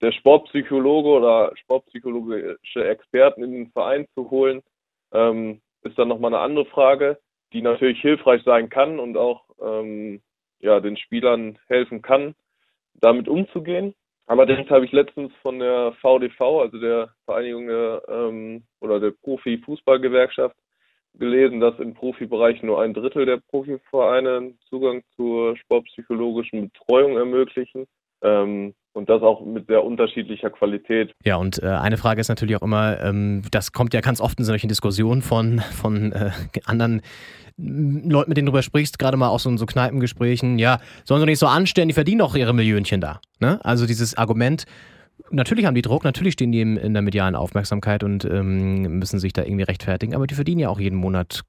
Der 0.00 0.12
Sportpsychologe 0.12 1.08
oder 1.08 1.52
sportpsychologische 1.56 2.88
Experten 2.88 3.42
in 3.42 3.52
den 3.52 3.70
Verein 3.72 4.06
zu 4.14 4.30
holen, 4.30 4.62
ähm, 5.12 5.60
ist 5.82 5.98
dann 5.98 6.08
nochmal 6.08 6.34
eine 6.34 6.42
andere 6.42 6.66
Frage, 6.66 7.18
die 7.52 7.62
natürlich 7.62 8.00
hilfreich 8.00 8.42
sein 8.44 8.68
kann 8.68 8.98
und 8.98 9.16
auch 9.16 9.44
ähm, 9.60 10.20
ja, 10.60 10.80
den 10.80 10.96
Spielern 10.96 11.58
helfen 11.66 12.02
kann, 12.02 12.34
damit 12.94 13.28
umzugehen. 13.28 13.94
Allerdings 14.26 14.68
habe 14.68 14.84
ich 14.84 14.92
letztens 14.92 15.32
von 15.40 15.58
der 15.58 15.94
VDV, 16.02 16.40
also 16.60 16.78
der 16.78 17.10
Vereinigung 17.24 17.66
der, 17.68 18.02
ähm, 18.08 18.64
oder 18.80 19.00
der 19.00 19.12
Profi-Fußballgewerkschaft, 19.22 20.54
gelesen, 21.14 21.60
dass 21.60 21.78
im 21.78 21.94
Profibereich 21.94 22.62
nur 22.62 22.80
ein 22.82 22.92
Drittel 22.94 23.24
der 23.26 23.38
Profivereine 23.38 24.54
Zugang 24.68 25.02
zur 25.16 25.56
sportpsychologischen 25.56 26.70
Betreuung 26.70 27.16
ermöglichen. 27.16 27.86
Ähm, 28.22 28.74
und 28.98 29.08
das 29.08 29.22
auch 29.22 29.40
mit 29.46 29.68
sehr 29.68 29.84
unterschiedlicher 29.84 30.50
Qualität. 30.50 31.14
Ja, 31.24 31.36
und 31.36 31.62
äh, 31.62 31.68
eine 31.68 31.96
Frage 31.96 32.20
ist 32.20 32.28
natürlich 32.28 32.56
auch 32.56 32.62
immer, 32.62 33.00
ähm, 33.00 33.42
das 33.52 33.72
kommt 33.72 33.94
ja 33.94 34.00
ganz 34.00 34.20
oft 34.20 34.38
in 34.40 34.44
solchen 34.44 34.68
Diskussionen 34.68 35.22
von, 35.22 35.60
von 35.60 36.12
äh, 36.12 36.30
anderen 36.64 37.00
Leuten, 37.56 38.30
mit 38.30 38.36
denen 38.36 38.46
du 38.46 38.52
darüber 38.52 38.62
sprichst, 38.62 38.98
gerade 38.98 39.16
mal 39.16 39.28
auch 39.28 39.38
so 39.38 39.48
in 39.50 39.56
so 39.56 39.66
Kneipengesprächen, 39.66 40.58
ja, 40.58 40.80
sollen 41.04 41.20
sie 41.20 41.26
nicht 41.26 41.38
so 41.38 41.46
anstellen, 41.46 41.88
die 41.88 41.94
verdienen 41.94 42.18
doch 42.18 42.34
ihre 42.34 42.52
Millionchen 42.52 43.00
da. 43.00 43.20
Ne? 43.40 43.64
Also 43.64 43.86
dieses 43.86 44.16
Argument, 44.16 44.64
natürlich 45.30 45.64
haben 45.64 45.74
die 45.74 45.82
Druck, 45.82 46.02
natürlich 46.04 46.34
stehen 46.34 46.52
die 46.52 46.60
in, 46.60 46.92
der 46.92 47.02
medialen 47.02 47.36
Aufmerksamkeit 47.36 48.02
und 48.02 48.24
ähm, 48.24 48.98
müssen 48.98 49.20
sich 49.20 49.32
da 49.32 49.44
irgendwie 49.44 49.64
rechtfertigen, 49.64 50.14
aber 50.14 50.26
die 50.26 50.34
verdienen 50.34 50.60
ja 50.60 50.68
auch 50.68 50.80
jeden 50.80 50.98
Monat 50.98 51.42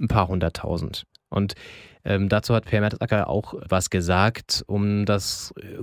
ein 0.00 0.08
paar 0.08 0.28
hunderttausend. 0.28 1.04
Und 1.28 1.54
ähm, 2.04 2.28
dazu 2.28 2.54
hat 2.54 2.64
Per 2.66 2.80
Mertesacker 2.80 3.28
auch 3.28 3.54
was 3.68 3.90
gesagt, 3.90 4.64
um 4.66 5.04
das 5.04 5.52
äh, 5.60 5.82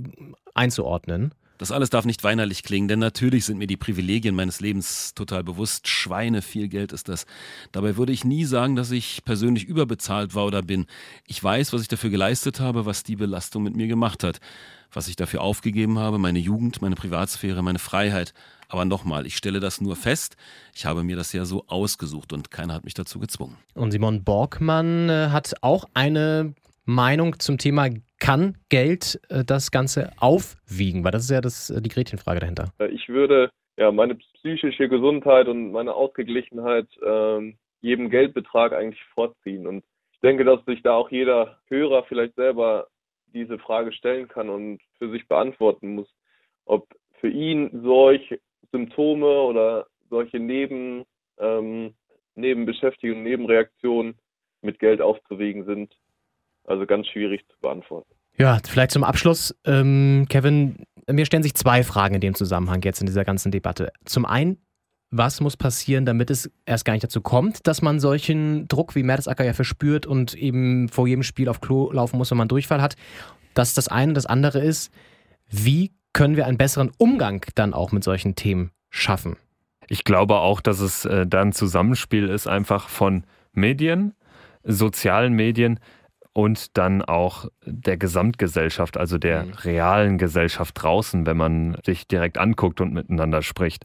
einzuordnen. 0.54 1.34
Das 1.56 1.70
alles 1.70 1.88
darf 1.88 2.04
nicht 2.04 2.24
weinerlich 2.24 2.64
klingen, 2.64 2.88
denn 2.88 2.98
natürlich 2.98 3.44
sind 3.44 3.58
mir 3.58 3.68
die 3.68 3.76
Privilegien 3.76 4.34
meines 4.34 4.60
Lebens 4.60 5.14
total 5.14 5.44
bewusst. 5.44 5.86
Schweine, 5.86 6.42
viel 6.42 6.68
Geld 6.68 6.92
ist 6.92 7.08
das. 7.08 7.26
Dabei 7.70 7.96
würde 7.96 8.12
ich 8.12 8.24
nie 8.24 8.44
sagen, 8.44 8.74
dass 8.74 8.90
ich 8.90 9.24
persönlich 9.24 9.64
überbezahlt 9.64 10.34
war 10.34 10.46
oder 10.46 10.62
bin. 10.62 10.86
Ich 11.28 11.42
weiß, 11.42 11.72
was 11.72 11.82
ich 11.82 11.88
dafür 11.88 12.10
geleistet 12.10 12.58
habe, 12.58 12.86
was 12.86 13.04
die 13.04 13.14
Belastung 13.14 13.62
mit 13.62 13.76
mir 13.76 13.86
gemacht 13.86 14.24
hat. 14.24 14.40
Was 14.92 15.06
ich 15.06 15.14
dafür 15.16 15.42
aufgegeben 15.42 15.98
habe, 15.98 16.18
meine 16.18 16.40
Jugend, 16.40 16.82
meine 16.82 16.96
Privatsphäre, 16.96 17.62
meine 17.62 17.78
Freiheit. 17.78 18.34
Aber 18.68 18.84
nochmal, 18.84 19.24
ich 19.24 19.36
stelle 19.36 19.60
das 19.60 19.80
nur 19.80 19.94
fest. 19.94 20.36
Ich 20.74 20.86
habe 20.86 21.04
mir 21.04 21.14
das 21.14 21.32
ja 21.32 21.44
so 21.44 21.64
ausgesucht 21.68 22.32
und 22.32 22.50
keiner 22.50 22.74
hat 22.74 22.84
mich 22.84 22.94
dazu 22.94 23.20
gezwungen. 23.20 23.56
Und 23.74 23.92
Simon 23.92 24.24
Borgmann 24.24 25.08
äh, 25.08 25.28
hat 25.30 25.54
auch 25.62 25.84
eine 25.94 26.54
Meinung 26.84 27.38
zum 27.38 27.58
Thema, 27.58 27.88
kann 28.24 28.56
Geld 28.70 29.20
äh, 29.28 29.44
das 29.44 29.70
Ganze 29.70 30.10
aufwiegen? 30.18 31.04
Weil 31.04 31.12
das 31.12 31.24
ist 31.24 31.30
ja 31.30 31.42
das, 31.42 31.68
äh, 31.68 31.82
die 31.82 31.90
Gretchenfrage 31.90 32.40
dahinter. 32.40 32.72
Ich 32.90 33.08
würde 33.10 33.50
ja 33.76 33.92
meine 33.92 34.14
psychische 34.14 34.88
Gesundheit 34.88 35.46
und 35.46 35.72
meine 35.72 35.92
Ausgeglichenheit 35.92 36.88
ähm, 37.04 37.58
jedem 37.82 38.08
Geldbetrag 38.08 38.72
eigentlich 38.72 39.02
vorziehen. 39.12 39.66
Und 39.66 39.84
ich 40.12 40.20
denke, 40.20 40.44
dass 40.44 40.64
sich 40.64 40.82
da 40.82 40.94
auch 40.94 41.10
jeder 41.10 41.58
Hörer 41.68 42.04
vielleicht 42.04 42.34
selber 42.36 42.86
diese 43.34 43.58
Frage 43.58 43.92
stellen 43.92 44.26
kann 44.26 44.48
und 44.48 44.80
für 44.96 45.10
sich 45.10 45.28
beantworten 45.28 45.96
muss, 45.96 46.08
ob 46.64 46.86
für 47.20 47.28
ihn 47.28 47.82
solch 47.82 48.40
Symptome 48.72 49.42
oder 49.42 49.86
solche 50.08 50.38
Neben, 50.38 51.04
ähm, 51.38 51.94
Nebenbeschäftigungen, 52.36 53.22
Nebenreaktionen 53.22 54.14
mit 54.62 54.78
Geld 54.78 55.02
aufzuwiegen 55.02 55.66
sind. 55.66 55.94
Also 56.64 56.86
ganz 56.86 57.06
schwierig 57.08 57.44
zu 57.48 57.56
beantworten. 57.60 58.10
Ja, 58.36 58.58
vielleicht 58.66 58.90
zum 58.90 59.04
Abschluss, 59.04 59.54
ähm, 59.64 60.26
Kevin, 60.28 60.84
mir 61.10 61.26
stellen 61.26 61.42
sich 61.42 61.54
zwei 61.54 61.84
Fragen 61.84 62.14
in 62.14 62.20
dem 62.20 62.34
Zusammenhang 62.34 62.82
jetzt 62.82 63.00
in 63.00 63.06
dieser 63.06 63.24
ganzen 63.24 63.52
Debatte. 63.52 63.92
Zum 64.04 64.26
einen, 64.26 64.58
was 65.10 65.40
muss 65.40 65.56
passieren, 65.56 66.06
damit 66.06 66.30
es 66.30 66.50
erst 66.66 66.84
gar 66.84 66.94
nicht 66.94 67.04
dazu 67.04 67.20
kommt, 67.20 67.66
dass 67.68 67.82
man 67.82 68.00
solchen 68.00 68.66
Druck 68.66 68.96
wie 68.96 69.04
Mertesacker 69.04 69.44
ja 69.44 69.52
verspürt 69.52 70.06
und 70.06 70.34
eben 70.34 70.88
vor 70.88 71.06
jedem 71.06 71.22
Spiel 71.22 71.48
auf 71.48 71.60
Klo 71.60 71.92
laufen 71.92 72.16
muss, 72.16 72.30
wenn 72.30 72.38
man 72.38 72.48
Durchfall 72.48 72.82
hat? 72.82 72.96
Das 73.54 73.68
ist 73.68 73.78
das 73.78 73.88
eine. 73.88 74.14
Das 74.14 74.26
andere 74.26 74.58
ist, 74.58 74.92
wie 75.48 75.92
können 76.12 76.36
wir 76.36 76.46
einen 76.46 76.58
besseren 76.58 76.90
Umgang 76.98 77.44
dann 77.54 77.74
auch 77.74 77.92
mit 77.92 78.02
solchen 78.02 78.34
Themen 78.34 78.72
schaffen? 78.90 79.36
Ich 79.86 80.04
glaube 80.04 80.36
auch, 80.36 80.60
dass 80.60 80.80
es 80.80 81.04
äh, 81.04 81.26
da 81.26 81.42
ein 81.42 81.52
Zusammenspiel 81.52 82.28
ist, 82.28 82.48
einfach 82.48 82.88
von 82.88 83.24
Medien, 83.52 84.14
sozialen 84.64 85.34
Medien, 85.34 85.78
und 86.34 86.76
dann 86.76 87.00
auch 87.00 87.46
der 87.64 87.96
Gesamtgesellschaft, 87.96 88.98
also 88.98 89.16
der 89.16 89.44
mhm. 89.44 89.52
realen 89.52 90.18
Gesellschaft 90.18 90.74
draußen, 90.82 91.24
wenn 91.24 91.36
man 91.36 91.78
sich 91.86 92.06
direkt 92.06 92.36
anguckt 92.36 92.80
und 92.80 92.92
miteinander 92.92 93.40
spricht. 93.40 93.84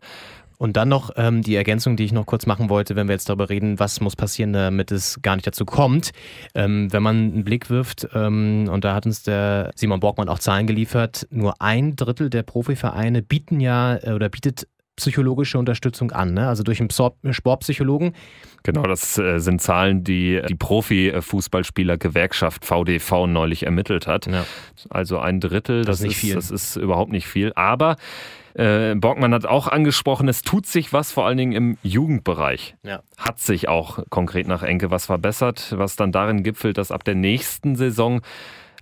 Und 0.58 0.76
dann 0.76 0.90
noch 0.90 1.12
ähm, 1.16 1.42
die 1.42 1.56
Ergänzung, 1.56 1.96
die 1.96 2.04
ich 2.04 2.12
noch 2.12 2.26
kurz 2.26 2.46
machen 2.46 2.70
wollte, 2.70 2.98
wenn 2.98 3.08
wir 3.08 3.14
jetzt 3.14 3.30
darüber 3.30 3.50
reden, 3.50 3.80
was 3.80 4.02
muss 4.02 4.18
passieren, 4.18 4.52
damit 4.52 4.92
es 4.92 5.22
gar 5.22 5.36
nicht 5.36 5.48
dazu 5.48 5.64
kommt. 5.64 6.12
Ähm, 6.54 6.92
wenn 6.92 7.02
man 7.02 7.16
einen 7.16 7.44
Blick 7.46 7.70
wirft, 7.70 8.10
ähm, 8.14 8.68
und 8.70 8.84
da 8.84 8.94
hat 8.94 9.06
uns 9.06 9.24
der 9.24 9.72
Simon 9.76 10.02
Borgmann 10.02 10.28
auch 10.28 10.40
Zahlen 10.40 10.68
geliefert, 10.68 11.28
nur 11.32 11.62
ein 11.62 11.96
Drittel 11.96 12.30
der 12.30 12.44
Profivereine 12.44 13.22
bieten 13.22 13.62
ja 13.62 13.96
äh, 14.04 14.12
oder 14.12 14.28
bietet 14.28 14.68
psychologische 15.00 15.58
Unterstützung 15.58 16.12
an, 16.12 16.34
ne? 16.34 16.48
also 16.48 16.64
durch 16.64 16.80
einen 16.80 17.34
Sportpsychologen. 17.34 18.14
Genau, 18.64 18.84
das 18.84 19.18
äh, 19.18 19.40
sind 19.40 19.62
Zahlen, 19.62 20.04
die 20.04 20.42
die 20.48 20.56
Profi-Fußballspieler-Gewerkschaft 20.56 22.66
VDV 22.66 23.28
neulich 23.28 23.66
ermittelt 23.66 24.06
hat. 24.06 24.28
Ja. 24.28 24.46
Also 24.90 25.20
ein 25.20 25.40
Drittel, 25.40 25.86
das, 25.86 25.86
das, 25.86 26.00
ist 26.02 26.08
nicht 26.08 26.18
viel. 26.18 26.36
das 26.36 26.52
ist 26.52 26.76
überhaupt 26.76 27.12
nicht 27.12 27.28
viel. 27.28 27.54
Aber 27.56 27.96
äh, 28.54 28.96
Borgmann 28.96 29.34
hat 29.34 29.46
auch 29.46 29.68
angesprochen, 29.68 30.28
es 30.28 30.42
tut 30.42 30.66
sich 30.66 30.92
was, 30.92 31.14
vor 31.14 31.26
allen 31.26 31.38
Dingen 31.38 31.54
im 31.54 31.78
Jugendbereich. 31.82 32.76
Ja. 32.84 33.02
Hat 33.18 33.40
sich 33.40 33.70
auch 33.70 34.00
konkret 34.10 34.48
nach 34.48 34.64
Enke 34.64 34.92
was 34.92 35.06
verbessert, 35.06 35.74
was 35.78 35.96
dann 35.96 36.12
darin 36.12 36.44
gipfelt, 36.44 36.78
dass 36.78 36.92
ab 36.92 37.06
der 37.06 37.16
nächsten 37.16 37.78
Saison 37.78 38.20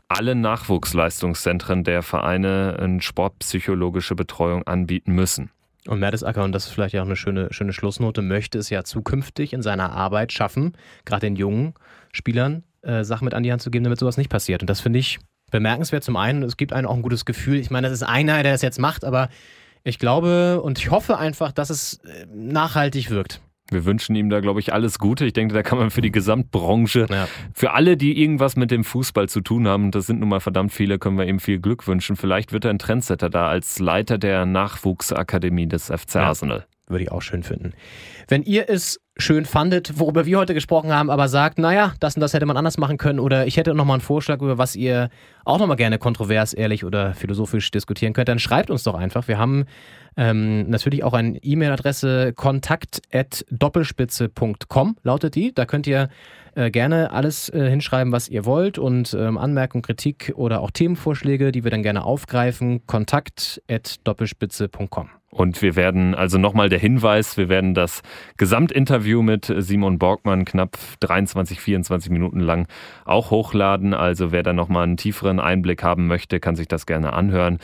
alle 0.08 0.36
Nachwuchsleistungszentren 0.36 1.84
der 1.84 2.02
Vereine 2.02 2.78
eine 2.80 3.02
sportpsychologische 3.02 4.16
Betreuung 4.16 4.66
anbieten 4.66 5.14
müssen. 5.14 5.52
Und 5.88 6.00
Mertesacker, 6.00 6.44
und 6.44 6.52
das 6.52 6.66
ist 6.66 6.74
vielleicht 6.74 6.96
auch 6.98 7.06
eine 7.06 7.16
schöne, 7.16 7.48
schöne 7.52 7.74
Schlussnote, 7.74 8.22
möchte 8.22 8.58
es 8.58 8.70
ja 8.70 8.84
zukünftig 8.84 9.54
in 9.54 9.62
seiner 9.62 9.92
Arbeit 9.92 10.34
schaffen, 10.34 10.74
gerade 11.06 11.22
den 11.22 11.36
jungen 11.36 11.74
Spielern 12.12 12.64
äh, 12.82 13.04
Sachen 13.04 13.26
mit 13.26 13.34
an 13.34 13.44
die 13.44 13.52
Hand 13.52 13.62
zu 13.62 13.72
geben, 13.72 13.84
damit 13.84 14.00
sowas 14.00 14.18
nicht 14.18 14.30
passiert. 14.30 14.62
Und 14.62 14.70
das 14.70 14.82
finde 14.82 15.00
ich 15.00 15.20
bemerkenswert. 15.52 16.04
Zum 16.04 16.18
einen, 16.18 16.44
es 16.44 16.58
gibt 16.58 16.74
einem 16.74 16.88
auch 16.88 16.96
ein 16.96 17.02
gutes 17.02 17.26
Gefühl. 17.26 17.58
Ich 17.58 17.72
meine, 17.72 17.88
das 17.88 18.02
ist 18.02 18.04
einer, 18.04 18.44
der 18.44 18.52
das 18.52 18.62
jetzt 18.62 18.80
macht, 18.80 19.06
aber 19.06 19.30
ich 19.84 20.00
glaube 20.00 20.62
und 20.62 20.80
ich 20.80 20.92
hoffe 20.92 21.18
einfach, 21.18 21.52
dass 21.52 21.70
es 21.70 21.96
äh, 22.04 22.26
nachhaltig 22.32 23.10
wirkt. 23.10 23.42
Wir 23.70 23.86
wünschen 23.86 24.16
ihm 24.16 24.30
da, 24.30 24.40
glaube 24.40 24.60
ich, 24.60 24.74
alles 24.74 25.00
Gute. 25.00 25.26
Ich 25.26 25.34
denke, 25.34 25.54
da 25.54 25.64
kann 25.64 25.78
man 25.78 25.92
für 25.92 26.02
die 26.02 26.12
Gesamtbranche, 26.12 27.08
ja. 27.10 27.28
für 27.54 27.72
alle, 27.72 27.98
die 27.98 28.22
irgendwas 28.22 28.56
mit 28.56 28.72
dem 28.72 28.84
Fußball 28.84 29.28
zu 29.28 29.42
tun 29.42 29.68
haben, 29.68 29.92
das 29.92 30.08
sind 30.08 30.20
nun 30.20 30.30
mal 30.30 30.40
verdammt 30.40 30.72
viele, 30.72 31.00
können 31.00 31.18
wir 31.18 31.26
ihm 31.26 31.40
viel 31.40 31.60
Glück 31.60 31.88
wünschen. 31.88 32.16
Vielleicht 32.16 32.54
wird 32.54 32.66
er 32.66 32.72
ein 32.72 32.80
Trendsetter 32.80 33.30
da 33.30 33.48
als 33.48 33.80
Leiter 33.80 34.18
der 34.18 34.46
Nachwuchsakademie 34.46 35.68
des 35.68 35.88
FC 35.88 36.16
ja. 36.16 36.34
Würde 36.88 37.04
ich 37.04 37.12
auch 37.12 37.22
schön 37.22 37.44
finden. 37.44 37.74
Wenn 38.30 38.44
ihr 38.44 38.70
es 38.70 39.02
schön 39.18 39.46
fandet, 39.46 40.00
worüber 40.00 40.26
wir 40.26 40.38
heute 40.38 40.54
gesprochen 40.54 40.94
haben, 40.94 41.10
aber 41.10 41.28
sagt, 41.28 41.60
naja, 41.60 41.92
das 42.00 42.16
und 42.16 42.22
das 42.22 42.34
hätte 42.34 42.46
man 42.46 42.56
anders 42.56 42.78
machen 42.78 42.98
können 42.98 43.20
oder 43.20 43.46
ich 43.46 43.58
hätte 43.58 43.74
nochmal 43.74 43.96
einen 43.96 44.02
Vorschlag, 44.02 44.40
über 44.42 44.58
was 44.58 44.74
ihr 44.76 45.10
auch 45.44 45.60
nochmal 45.60 45.76
gerne 45.76 45.98
kontrovers, 45.98 46.54
ehrlich 46.54 46.86
oder 46.86 47.14
philosophisch 47.14 47.70
diskutieren 47.72 48.14
könnt, 48.14 48.30
dann 48.30 48.40
schreibt 48.40 48.70
uns 48.70 48.84
doch 48.84 48.96
einfach. 48.96 49.28
Wir 49.28 49.38
haben 49.38 49.66
ähm, 50.16 50.70
natürlich 50.70 51.04
auch 51.04 51.12
eine 51.14 51.38
E-Mail-Adresse 51.38 52.32
kontakt.doppelspitze.com 52.34 54.96
lautet 55.04 55.36
die. 55.36 55.54
Da 55.54 55.66
könnt 55.66 55.88
ihr 55.88 56.08
äh, 56.56 56.72
gerne 56.72 57.12
alles 57.12 57.50
äh, 57.50 57.70
hinschreiben, 57.70 58.14
was 58.14 58.30
ihr 58.30 58.46
wollt 58.46 58.80
und 58.80 59.14
ähm, 59.14 59.38
Anmerkungen, 59.38 59.82
Kritik 59.82 60.32
oder 60.36 60.62
auch 60.62 60.72
Themenvorschläge, 60.72 61.52
die 61.52 61.64
wir 61.64 61.72
dann 61.72 61.84
gerne 61.84 62.06
aufgreifen. 62.06 62.88
Kontakt.doppelspitze.com. 62.88 65.10
Und 65.30 65.62
wir 65.62 65.76
werden, 65.76 66.16
also 66.16 66.38
nochmal 66.38 66.70
der 66.70 66.80
Hinweis, 66.80 67.38
wir 67.38 67.50
werden 67.50 67.74
das 67.74 68.02
Gesamtinterview 68.38 69.22
mit 69.22 69.54
Simon 69.58 70.00
Borgmann 70.00 70.46
knapp 70.46 70.78
23, 71.02 71.60
24 71.60 72.10
Minuten 72.12 72.40
lang 72.40 72.68
auch 73.04 73.30
hochladen. 73.30 73.94
Also 73.94 74.32
wer 74.32 74.44
da 74.44 74.54
nochmal 74.54 74.84
einen 74.84 74.98
tieferen 74.98 75.40
Einblick 75.40 75.84
haben 75.84 76.08
möchte, 76.08 76.40
kann 76.40 76.56
sich 76.56 76.68
das 76.68 76.86
gerne 76.86 77.14
anhören. 77.14 77.60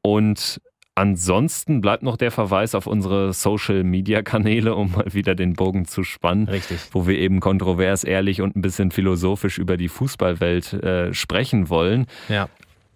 Und 0.00 0.60
Ansonsten 0.94 1.80
bleibt 1.80 2.02
noch 2.02 2.18
der 2.18 2.30
Verweis 2.30 2.74
auf 2.74 2.86
unsere 2.86 3.32
Social-Media-Kanäle, 3.32 4.74
um 4.74 4.92
mal 4.92 5.06
wieder 5.14 5.34
den 5.34 5.54
Bogen 5.54 5.86
zu 5.86 6.04
spannen. 6.04 6.48
Richtig. 6.48 6.80
Wo 6.90 7.06
wir 7.06 7.18
eben 7.18 7.40
kontrovers, 7.40 8.04
ehrlich 8.04 8.42
und 8.42 8.56
ein 8.56 8.60
bisschen 8.60 8.90
philosophisch 8.90 9.56
über 9.56 9.78
die 9.78 9.88
Fußballwelt 9.88 10.74
äh, 10.74 11.14
sprechen 11.14 11.70
wollen. 11.70 12.04
Ja. 12.28 12.50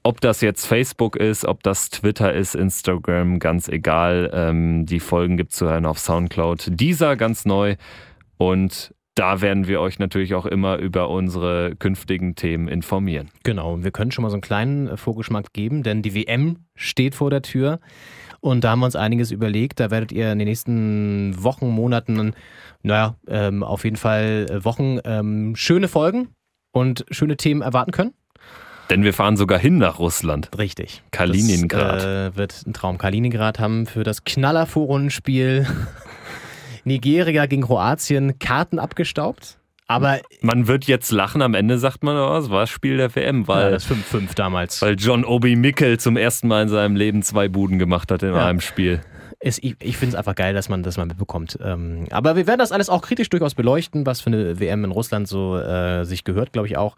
Ob 0.06 0.20
das 0.20 0.40
jetzt 0.40 0.66
Facebook 0.66 1.16
ist, 1.16 1.44
ob 1.44 1.64
das 1.64 1.90
Twitter 1.90 2.32
ist, 2.32 2.54
Instagram, 2.54 3.40
ganz 3.40 3.66
egal. 3.66 4.30
Ähm, 4.32 4.86
die 4.86 5.00
Folgen 5.00 5.36
gibt 5.36 5.50
es 5.50 5.58
zu 5.58 5.68
hören 5.68 5.84
auf 5.84 5.98
Soundcloud. 5.98 6.68
Dieser 6.78 7.16
ganz 7.16 7.44
neu. 7.44 7.74
Und 8.36 8.94
da 9.16 9.40
werden 9.40 9.66
wir 9.66 9.80
euch 9.80 9.98
natürlich 9.98 10.36
auch 10.36 10.46
immer 10.46 10.76
über 10.76 11.10
unsere 11.10 11.74
künftigen 11.74 12.36
Themen 12.36 12.68
informieren. 12.68 13.30
Genau, 13.42 13.82
wir 13.82 13.90
können 13.90 14.12
schon 14.12 14.22
mal 14.22 14.30
so 14.30 14.36
einen 14.36 14.42
kleinen 14.42 14.86
äh, 14.86 14.96
Vorgeschmack 14.96 15.52
geben, 15.52 15.82
denn 15.82 16.02
die 16.02 16.14
WM 16.14 16.58
steht 16.76 17.16
vor 17.16 17.30
der 17.30 17.42
Tür. 17.42 17.80
Und 18.38 18.62
da 18.62 18.70
haben 18.70 18.78
wir 18.78 18.86
uns 18.86 18.94
einiges 18.94 19.32
überlegt. 19.32 19.80
Da 19.80 19.90
werdet 19.90 20.12
ihr 20.12 20.30
in 20.30 20.38
den 20.38 20.46
nächsten 20.46 21.34
Wochen, 21.42 21.66
Monaten, 21.66 22.32
naja, 22.84 23.16
ähm, 23.26 23.64
auf 23.64 23.82
jeden 23.82 23.96
Fall 23.96 24.46
äh, 24.48 24.64
Wochen 24.64 25.00
ähm, 25.04 25.56
schöne 25.56 25.88
Folgen 25.88 26.28
und 26.70 27.04
schöne 27.10 27.36
Themen 27.36 27.62
erwarten 27.62 27.90
können. 27.90 28.12
Denn 28.90 29.02
wir 29.02 29.12
fahren 29.12 29.36
sogar 29.36 29.58
hin 29.58 29.78
nach 29.78 29.98
Russland. 29.98 30.50
Richtig. 30.56 31.02
Kaliningrad. 31.10 31.96
Das 31.96 32.04
äh, 32.04 32.36
wird 32.36 32.66
ein 32.66 32.72
Traum. 32.72 32.98
Kaliningrad 32.98 33.58
haben 33.58 33.86
für 33.86 34.04
das 34.04 34.24
Knaller-Vorrundenspiel 34.24 35.66
Nigeria 36.84 37.46
gegen 37.46 37.62
Kroatien 37.62 38.38
Karten 38.38 38.78
abgestaubt. 38.78 39.58
Aber 39.88 40.18
man 40.40 40.66
wird 40.66 40.84
jetzt 40.86 41.12
lachen, 41.12 41.42
am 41.42 41.54
Ende 41.54 41.78
sagt 41.78 42.02
man, 42.02 42.16
oh, 42.16 42.36
es 42.36 42.50
war 42.50 42.60
das 42.60 42.70
Spiel 42.70 42.96
der 42.96 43.14
WM, 43.14 43.46
weil 43.46 43.66
ja, 43.66 43.70
das 43.70 43.86
5-5 43.88 44.34
damals. 44.34 44.82
Weil 44.82 44.96
John 44.98 45.24
Obi 45.24 45.54
Mickel 45.54 45.98
zum 45.98 46.16
ersten 46.16 46.48
Mal 46.48 46.62
in 46.62 46.68
seinem 46.68 46.96
Leben 46.96 47.22
zwei 47.22 47.48
Buden 47.48 47.78
gemacht 47.78 48.10
hat 48.10 48.22
in 48.24 48.34
ja. 48.34 48.46
einem 48.46 48.60
Spiel. 48.60 49.00
Ist, 49.40 49.62
ich 49.62 49.76
ich 49.80 49.96
finde 49.96 50.14
es 50.14 50.18
einfach 50.18 50.34
geil, 50.34 50.54
dass 50.54 50.68
man 50.68 50.82
das 50.82 50.96
mal 50.96 51.06
mitbekommt. 51.06 51.58
Ähm, 51.62 52.06
aber 52.10 52.36
wir 52.36 52.46
werden 52.46 52.58
das 52.58 52.72
alles 52.72 52.88
auch 52.88 53.02
kritisch 53.02 53.28
durchaus 53.28 53.54
beleuchten, 53.54 54.06
was 54.06 54.20
für 54.20 54.28
eine 54.28 54.58
WM 54.58 54.84
in 54.84 54.90
Russland 54.90 55.28
so 55.28 55.58
äh, 55.58 56.04
sich 56.04 56.24
gehört, 56.24 56.52
glaube 56.52 56.68
ich 56.68 56.76
auch. 56.76 56.96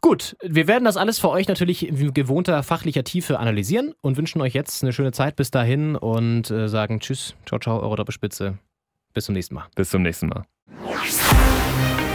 Gut, 0.00 0.36
wir 0.42 0.68
werden 0.68 0.84
das 0.84 0.96
alles 0.96 1.18
für 1.18 1.30
euch 1.30 1.48
natürlich 1.48 1.88
in 1.88 2.12
gewohnter 2.12 2.62
fachlicher 2.62 3.04
Tiefe 3.04 3.38
analysieren 3.38 3.94
und 4.02 4.16
wünschen 4.16 4.40
euch 4.42 4.54
jetzt 4.54 4.82
eine 4.82 4.92
schöne 4.92 5.12
Zeit 5.12 5.36
bis 5.36 5.50
dahin 5.50 5.96
und 5.96 6.50
äh, 6.50 6.68
sagen 6.68 7.00
Tschüss, 7.00 7.34
ciao, 7.46 7.58
ciao, 7.58 7.80
eure 7.80 7.96
Doppelspitze. 7.96 8.58
Bis 9.14 9.24
zum 9.24 9.34
nächsten 9.34 9.54
Mal. 9.54 9.66
Bis 9.74 9.90
zum 9.90 10.02
nächsten 10.02 10.28
Mal. 10.28 10.44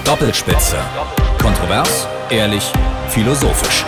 Doppelspitze. 0.06 0.78
Kontrovers, 1.42 2.08
ehrlich, 2.30 2.72
philosophisch. 3.10 3.84